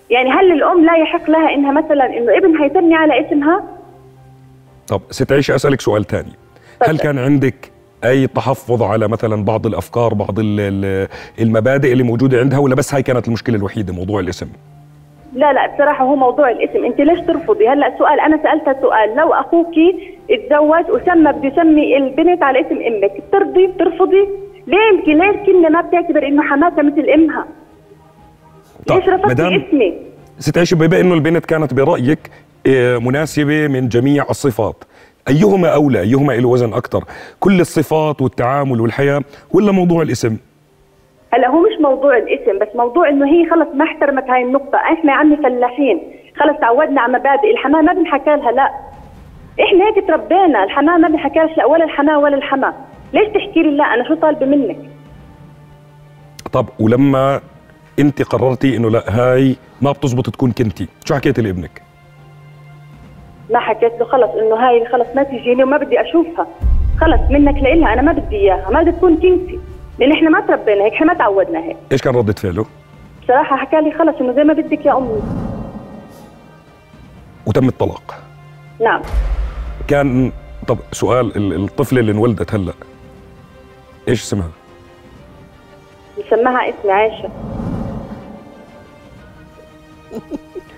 يعني 0.10 0.30
هل 0.32 0.52
الأم 0.52 0.86
لا 0.86 0.96
يحق 0.96 1.30
لها 1.30 1.54
إنها 1.54 1.72
مثلا 1.72 2.18
إنه 2.18 2.38
ابنها 2.38 2.66
يسمي 2.66 2.96
على 2.96 3.28
اسمها؟ 3.28 3.64
طب 4.88 5.02
ست 5.10 5.32
عيشه 5.32 5.56
أسألك 5.56 5.82
سؤال 5.82 6.06
ثاني 6.08 6.32
هل. 6.88 6.98
كان 7.00 7.18
عندك 7.18 7.72
أي 8.06 8.28
تحفظ 8.28 8.84
على 8.84 9.08
مثلا 9.08 9.44
بعض 9.46 9.66
الأفكار 9.68 10.14
بعض 10.14 10.40
ال- 10.40 10.60
ال- 10.60 11.08
المبادئ 11.40 11.92
اللي 11.92 12.04
موجودة 12.04 12.40
عندها 12.40 12.60
ولا 12.60 12.76
بس 12.76 12.94
هاي 12.94 13.04
كانت 13.04 13.28
المشكلة 13.28 13.56
الوحيدة 13.56 13.94
موضوع 13.94 14.20
الاسم؟ 14.20 14.48
لا 15.34 15.54
لا 15.54 15.76
بصراحة 15.76 16.06
هو 16.06 16.16
موضوع 16.16 16.50
الاسم. 16.50 16.86
انت 16.86 17.02
ليش 17.02 17.20
ترفضي؟ 17.20 17.68
هلا 17.68 17.98
سؤال 17.98 18.20
أنا 18.20 18.40
سألتها 18.44 18.82
سؤال. 18.82 19.16
لو 19.16 19.34
أخوك 19.34 19.74
اتزوج 20.30 20.86
وسمى 20.90 21.32
بده 21.32 21.48
يسمي 21.48 21.98
البنت 21.98 22.44
على 22.44 22.62
اسم 22.62 22.76
أمك 22.76 23.12
بترضي؟ 23.28 23.68
بترفضي؟ 23.68 24.28
ليه 24.68 24.78
يمكن 24.94 25.18
ليه 25.18 25.30
الكلمة 25.30 25.70
ما 25.70 25.82
بتعتبر 25.82 26.28
إنه 26.28 26.44
حماتها 26.44 26.82
مثل 26.84 27.10
أمها؟ 27.10 27.46
ليش 28.90 29.10
رفضتي 29.10 29.66
اسمي؟ 29.68 29.94
ست 30.40 30.58
عيشة 30.58 30.76
بما 30.76 31.00
إنه 31.00 31.14
البنت 31.14 31.46
كانت 31.46 31.74
برأيك 31.74 32.20
آه، 32.68 32.98
مناسبة 32.98 33.68
من 33.68 33.88
جميع 33.90 34.26
الصفات 34.30 34.84
أيهما 35.30 35.68
أولى 35.68 36.02
أيهما 36.02 36.34
له 36.34 36.48
وزن 36.48 36.74
أكثر 36.74 37.04
كل 37.40 37.60
الصفات 37.62 38.22
والتعامل 38.22 38.82
والحياة 38.82 39.22
ولا 39.54 39.72
موضوع 39.72 40.02
الاسم؟ 40.02 40.38
هلا 41.34 41.48
هو 41.50 41.62
مش 41.62 41.82
موضوع 41.82 42.18
الاسم 42.18 42.60
بس 42.60 42.68
موضوع 42.76 43.10
إنه 43.10 43.28
هي 43.28 43.50
خلص 43.50 43.68
ما 43.74 43.86
احترمت 43.86 44.30
هاي 44.30 44.44
النقطة، 44.44 44.78
إحنا 44.78 45.12
يا 45.12 45.18
عمي 45.18 45.38
فلاحين، 45.38 46.02
خلص 46.40 46.58
تعودنا 46.62 47.02
على 47.02 47.14
مبادئ، 47.14 47.52
الحماة 47.52 47.82
ما 47.82 47.94
بنحكى 47.94 48.36
لها 48.36 48.52
لا. 48.52 48.72
إحنا 49.64 49.86
هيك 49.86 50.08
تربينا، 50.08 50.64
الحماة 50.64 50.98
ما 50.98 51.08
بنحكى 51.08 51.40
لها 51.40 51.56
لا 51.58 51.66
ولا 51.66 51.84
الحماة 51.84 52.20
ولا 52.20 52.38
الحماة، 52.38 52.74
ليش 53.14 53.28
تحكي 53.28 53.64
لي 53.64 53.78
لا 53.78 53.84
أنا 53.84 54.08
شو 54.08 54.16
طالبة 54.16 54.46
منك؟ 54.46 54.78
طب 56.52 56.66
ولما 56.80 57.42
أنت 58.00 58.22
قررتي 58.22 58.78
إنه 58.78 58.90
لا 58.90 59.04
هاي 59.08 59.56
ما 59.82 59.92
بتزبط 59.92 60.30
تكون 60.30 60.52
كنتي 60.52 60.88
شو 61.06 61.16
حكيتي 61.16 61.42
لابنك 61.42 61.82
ما 63.50 63.60
حكيت 63.60 63.94
له 64.00 64.06
خلص 64.06 64.32
إنه 64.32 64.56
هاي 64.56 64.86
خلص 64.86 65.08
ما 65.16 65.24
تجيني 65.24 65.64
وما 65.64 65.78
بدي 65.78 66.02
أشوفها. 66.02 66.48
خلص 67.02 67.22
منك 67.30 67.64
لإلها 67.64 67.94
أنا 67.94 68.02
ما 68.02 68.12
بدي 68.12 68.36
إياها، 68.36 68.70
ما 68.72 68.82
بدي 68.82 68.92
تكون 68.92 69.16
كنتي. 69.16 69.60
لأن 70.00 70.12
إحنا 70.12 70.30
ما 70.30 70.40
تربينا 70.42 70.84
هيك، 70.86 70.94
إحنا 70.94 71.08
ما 71.08 71.14
تعودنا 71.14 71.60
هيك. 71.60 71.78
إيش 71.92 72.02
كان 72.02 72.16
ردة 72.16 72.34
فعله؟ 72.34 72.66
بصراحة 73.24 73.58
حكى 73.58 73.82
لي 73.82 73.92
خلص 73.92 74.16
إنه 74.22 74.34
زي 74.34 74.44
ما 74.44 74.54
بدك 74.54 74.86
يا 74.86 74.98
أمي. 74.98 75.22
وتم 77.46 77.68
الطلاق. 77.68 78.16
نعم. 78.82 79.02
كان 79.88 80.32
طب 80.68 80.78
سؤال 80.92 81.36
ال- 81.38 81.64
الطفله 81.64 82.00
اللي 82.00 82.12
انولدت 82.12 82.54
هلأ 82.54 82.74
إيش 84.08 84.22
اسمها؟ 84.24 84.50
مسماها 86.18 86.70
اسمي 86.70 86.92
عائشه 86.92 87.30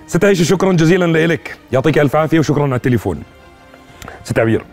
ست 0.07 0.25
عيشة 0.25 0.43
شكرا 0.43 0.73
جزيلا 0.73 1.27
لك 1.27 1.57
يعطيك 1.71 1.99
ألف 1.99 2.15
عافية 2.15 2.39
وشكرا 2.39 2.63
على 2.63 2.75
التليفون. 2.75 3.23
ست 4.23 4.39
عبير. 4.39 4.63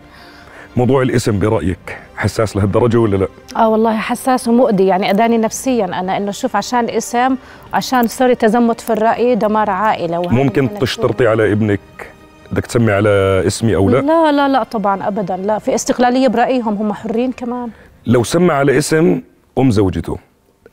موضوع 0.77 1.01
الاسم 1.01 1.39
برأيك 1.39 1.97
حساس 2.17 2.55
لهالدرجة 2.57 2.97
ولا 2.97 3.17
لا؟ 3.17 3.27
آه 3.55 3.69
والله 3.69 3.97
حساس 3.97 4.47
ومؤذي 4.47 4.87
يعني 4.87 5.11
أذاني 5.11 5.37
نفسيا 5.37 5.85
أنا 5.85 6.17
إنه 6.17 6.31
شوف 6.31 6.55
عشان 6.55 6.89
اسم 6.89 7.35
عشان 7.73 8.07
صار 8.07 8.33
تزمت 8.33 8.81
في 8.81 8.93
الرأي 8.93 9.35
دمار 9.35 9.69
عائلة 9.69 10.21
ممكن 10.21 10.69
تشترطي 10.79 11.27
على 11.27 11.51
ابنك 11.51 11.79
بدك 12.51 12.65
تسمي 12.65 12.91
على 12.91 13.43
اسمي 13.47 13.75
أو 13.75 13.89
لا؟ 13.89 13.97
لا 14.01 14.31
لا 14.31 14.47
لا 14.47 14.63
طبعا 14.63 15.07
ابدا 15.07 15.37
لا 15.37 15.59
في 15.59 15.75
استقلالية 15.75 16.27
برأيهم 16.27 16.73
هم 16.73 16.93
حرين 16.93 17.31
كمان. 17.31 17.69
لو 18.05 18.23
سمى 18.23 18.53
على 18.53 18.77
اسم 18.77 19.21
أم 19.57 19.71
زوجته 19.71 20.17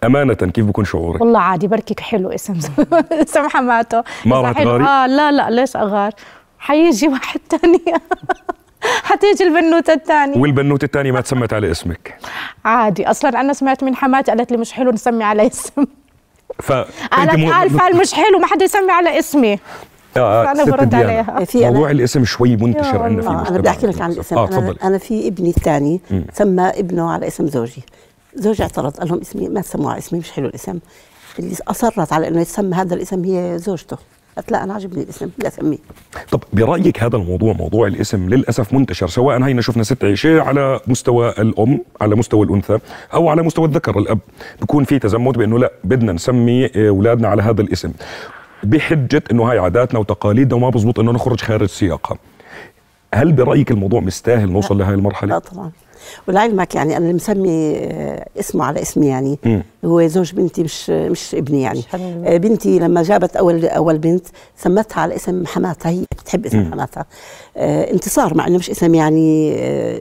أمانة 0.05 0.35
كيف 0.35 0.65
بكون 0.65 0.85
شعورك؟ 0.85 1.21
والله 1.21 1.41
عادي 1.41 1.67
بركك 1.67 2.01
حلو 2.01 2.31
اسم. 2.31 2.55
اسم 3.23 3.49
حماته 3.49 4.03
ما 4.27 4.41
راح 4.41 4.53
تغاري؟ 4.63 4.85
آه 4.85 5.07
لا 5.07 5.33
لا 5.33 5.51
ليش 5.51 5.77
أغار؟ 5.77 6.13
حيجي 6.59 7.09
واحد 7.09 7.41
تاني. 7.49 7.81
حتيجي 8.83 9.45
البنوتة 9.45 9.93
الثانية. 9.93 10.39
والبنوتة 10.41 10.85
الثانية 10.85 11.13
ما 11.13 11.21
تسمت 11.21 11.53
على 11.53 11.71
اسمك. 11.71 12.15
عادي 12.65 13.11
أصلا 13.11 13.41
أنا 13.41 13.53
سمعت 13.53 13.85
من 13.85 13.97
حماتي 13.97 14.31
قالت 14.31 14.51
لي 14.51 14.57
مش 14.57 14.73
حلو 14.73 14.91
نسمي 14.91 15.25
على 15.25 15.47
اسم. 15.47 15.85
فانت 16.63 16.87
قالت 17.13 17.35
مو- 17.35 17.53
قال 17.53 17.71
فعل 17.71 17.97
مش 17.97 18.15
حلو 18.15 18.39
ما 18.39 18.47
حدا 18.47 18.65
يسمي 18.65 18.93
على 18.93 19.19
اسمي. 19.19 19.59
آه، 20.17 20.45
فأنا 20.45 20.65
ست 20.65 20.71
برد. 20.71 20.95
عليها. 20.95 21.45
أنا- 21.47 21.57
موضوع 21.57 21.91
الاسم 21.91 22.25
شوي 22.25 22.57
منتشر 22.57 23.03
عندنا 23.03 23.23
في 23.23 23.29
آه 23.29 23.31
المجتمع 23.31 23.49
أنا 23.49 23.59
بدي 23.59 23.69
أحكي 23.69 23.87
لك 23.87 24.01
عن 24.01 24.11
الاسم. 24.13 24.37
آه 24.39 24.49
أنا 24.49 24.57
تفضل. 24.57 24.77
أنا 24.85 24.99
في 24.99 25.29
ابني 25.29 25.49
الثاني 25.49 26.01
سمى 26.33 26.63
ابنه 26.69 27.11
على 27.13 27.27
اسم 27.27 27.47
زوجي. 27.47 27.83
زوجي 28.35 28.63
اعترض 28.63 28.97
قال 28.97 29.09
لهم 29.09 29.21
اسمي 29.21 29.49
ما 29.49 29.61
تسموه 29.61 29.91
على 29.91 29.99
اسمي 29.99 30.19
مش 30.19 30.31
حلو 30.33 30.47
الاسم. 30.47 30.79
اللي 31.39 31.57
أصرت 31.69 32.13
على 32.13 32.29
إنه 32.29 32.41
يتسمى 32.41 32.77
هذا 32.77 32.95
الاسم 32.95 33.25
هي 33.25 33.59
زوجته. 33.59 33.97
قالت 34.37 34.53
لا 34.53 34.65
أنا 34.65 34.75
عجبني 34.75 35.03
الاسم 35.03 35.31
بدي 35.39 35.49
أسميه. 35.49 35.79
طب 36.31 36.41
برأيك 36.53 37.03
هذا 37.03 37.17
الموضوع 37.17 37.53
موضوع 37.53 37.87
الاسم 37.87 38.29
للأسف 38.29 38.73
منتشر 38.73 39.09
سواء 39.09 39.43
هينا 39.43 39.63
شفنا 39.63 39.83
ست 39.83 40.05
عيشه 40.05 40.43
على 40.43 40.81
مستوى 40.87 41.29
الأم 41.29 41.81
على 42.01 42.17
مستوى 42.17 42.47
الأنثى 42.47 42.79
أو 43.15 43.29
على 43.29 43.43
مستوى 43.43 43.67
الذكر 43.67 43.99
الأب. 43.99 44.19
بكون 44.63 44.85
في 44.85 44.99
تزمت 44.99 45.39
بأنه 45.39 45.59
لا 45.59 45.73
بدنا 45.85 46.13
نسمي 46.13 46.67
آه، 46.67 46.89
أولادنا 46.89 47.29
على 47.29 47.43
هذا 47.43 47.61
الاسم. 47.63 47.93
بحجة 48.63 49.23
إنه 49.33 49.51
هاي 49.51 49.59
عاداتنا 49.59 50.01
وتقاليدنا 50.01 50.55
وما 50.55 50.71
بزبط 50.71 51.01
إنه 51.01 51.13
نخرج 51.13 51.41
خارج 51.41 51.69
سياقها. 51.69 52.19
هل 53.15 53.33
برأيك 53.33 53.71
الموضوع 53.71 54.01
مستاهل 54.01 54.53
نوصل 54.53 54.79
لهي 54.79 54.89
لا 54.89 54.95
المرحلة؟ 54.95 55.39
طبعا. 55.39 55.71
ولعلمك 56.29 56.75
يعني 56.75 56.97
أنا 56.97 57.05
اللي 57.05 57.15
مسمي 57.15 57.77
آه، 57.77 58.27
اسمه 58.41 58.65
على 58.65 58.83
اسمي 58.83 59.07
يعني 59.07 59.39
مم. 59.45 59.63
هو 59.85 60.07
زوج 60.07 60.35
بنتي 60.35 60.63
مش 60.63 60.91
مش 60.91 61.35
ابني 61.35 61.63
يعني 61.63 61.83
حلو. 61.83 62.03
آه، 62.27 62.37
بنتي 62.37 62.79
لما 62.79 63.03
جابت 63.03 63.37
أول 63.37 63.65
أول 63.67 63.99
بنت 63.99 64.27
سمتها 64.57 65.01
على 65.01 65.17
اسم 65.17 65.47
حماتها 65.47 65.91
هي 65.91 66.05
بتحب 66.23 66.47
اسم 66.47 66.71
حماتها 66.71 67.05
آه 67.57 67.91
انتصار 67.93 68.35
مع 68.35 68.47
إنه 68.47 68.59
مش 68.59 68.71
اسم 68.71 68.95
يعني 68.95 69.55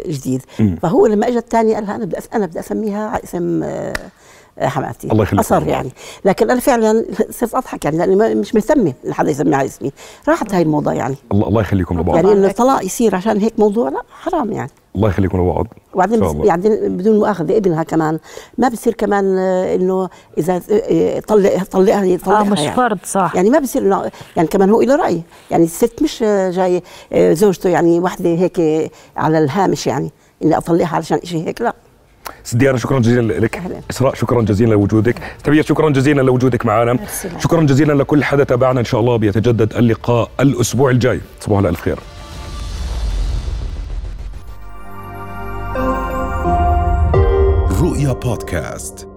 جديد 0.08 0.42
مم. 0.60 0.76
فهو 0.82 1.06
لما 1.08 1.28
اجى 1.28 1.38
الثاني 1.38 1.74
قال 1.76 1.84
لها 1.86 1.96
أنا 1.96 2.06
بدي 2.06 2.16
أنا 2.34 2.46
بدي 2.46 2.60
أسميها 2.60 3.08
على 3.10 3.24
اسم 3.24 3.64
حماتي. 4.60 5.12
الله 5.12 5.24
يخليك. 5.24 5.40
اصر 5.40 5.68
يعني. 5.68 5.90
لكن 6.26 6.52
أنا 6.52 6.60
فعلا 6.60 7.06
صرت 7.30 7.56
أضحك 7.56 7.86
يعني 7.86 7.98
لأني 7.98 8.36
مش 8.36 8.56
مهتمة 8.56 8.94
ان 9.06 9.14
حدا 9.14 9.32
يسمي 9.32 9.56
على 9.56 9.68
اسمي. 9.68 9.92
راحت 10.30 10.54
هاي 10.54 10.62
الموضه 10.62 10.92
يعني. 10.92 11.16
الله 11.32 11.48
الله 11.48 11.62
يخليكم 11.62 12.00
لبعض. 12.00 12.16
يعني 12.16 12.32
إنه. 12.32 12.48
الطلاق 12.48 12.86
يصير 12.86 13.16
عشان 13.16 13.38
هيك 13.38 13.60
موضوع 13.60 13.90
لا 13.90 14.02
حرام 14.22 14.52
يعني. 14.52 14.72
الله 14.96 15.10
يخليكم 15.10 15.42
لبعض. 15.42 15.68
وبعدين 15.94 16.24
الله. 16.24 16.46
يعني 16.46 16.90
بدون 16.90 17.18
مؤاخذة 17.20 17.58
ابنها 17.58 17.84
كمان 17.84 18.20
ما 18.58 18.70
بصير 18.70 18.94
كمان 18.94 19.38
آه، 19.38 19.76
إنه 19.76 20.10
إذا 20.38 20.62
آه، 20.72 21.20
طلق 21.20 21.64
طلقها 21.64 22.04
يطلقها 22.04 22.40
آه 22.42 22.44
مش 22.44 22.60
يعني. 22.60 22.76
فرض 22.76 22.98
صح. 23.06 23.32
يعني 23.36 23.50
ما 23.50 23.60
بصير 23.60 23.82
انه 23.82 24.12
يعني 24.36 24.48
كمان 24.48 24.70
هو 24.70 24.82
له 24.82 24.96
رأي. 24.96 25.22
يعني 25.52 25.64
الست 25.64 26.04
مش 26.04 26.24
آه، 26.24 26.50
جاي 26.52 26.84
آه، 27.14 27.34
زوجته 27.34 27.70
يعني 27.70 28.00
وحدة 28.00 28.30
هيك 28.30 28.92
على 29.18 29.38
الهامش 29.38 29.88
يعني 29.88 30.12
إني 30.44 30.58
أطلقها 30.58 30.96
علشان 30.96 31.20
شيء 31.24 31.48
هيك 31.48 31.62
لا. 31.62 31.74
ست 32.44 32.56
ديانا 32.56 32.78
شكرا 32.78 33.00
جزيلا 33.00 33.34
لك. 33.34 33.58
أهلاً. 33.58 33.76
إسراء 33.92 34.16
شكرا 34.16 34.42
جزيلا 34.42 34.72
لوجودك. 34.72 35.16
تبير 35.44 35.64
شكرا 35.64 35.90
جزيلا 35.90 36.22
لوجودك 36.22 36.66
معنا. 36.66 36.98
شكرا 37.40 37.62
جزيلا 37.62 37.94
لكل 37.94 38.24
حدا 38.24 38.44
تابعنا. 38.44 38.80
إن 38.80 38.86
شاء 38.86 39.00
الله 39.00 39.16
بيتجدد 39.16 39.74
اللقاء 39.74 40.30
الأسبوع 40.40 40.90
الجاي. 40.90 41.22
صباح 41.40 41.60
الألف 41.60 41.82
خير. 41.82 42.00
رؤيا 47.82 48.14
بودكاست. 48.14 49.15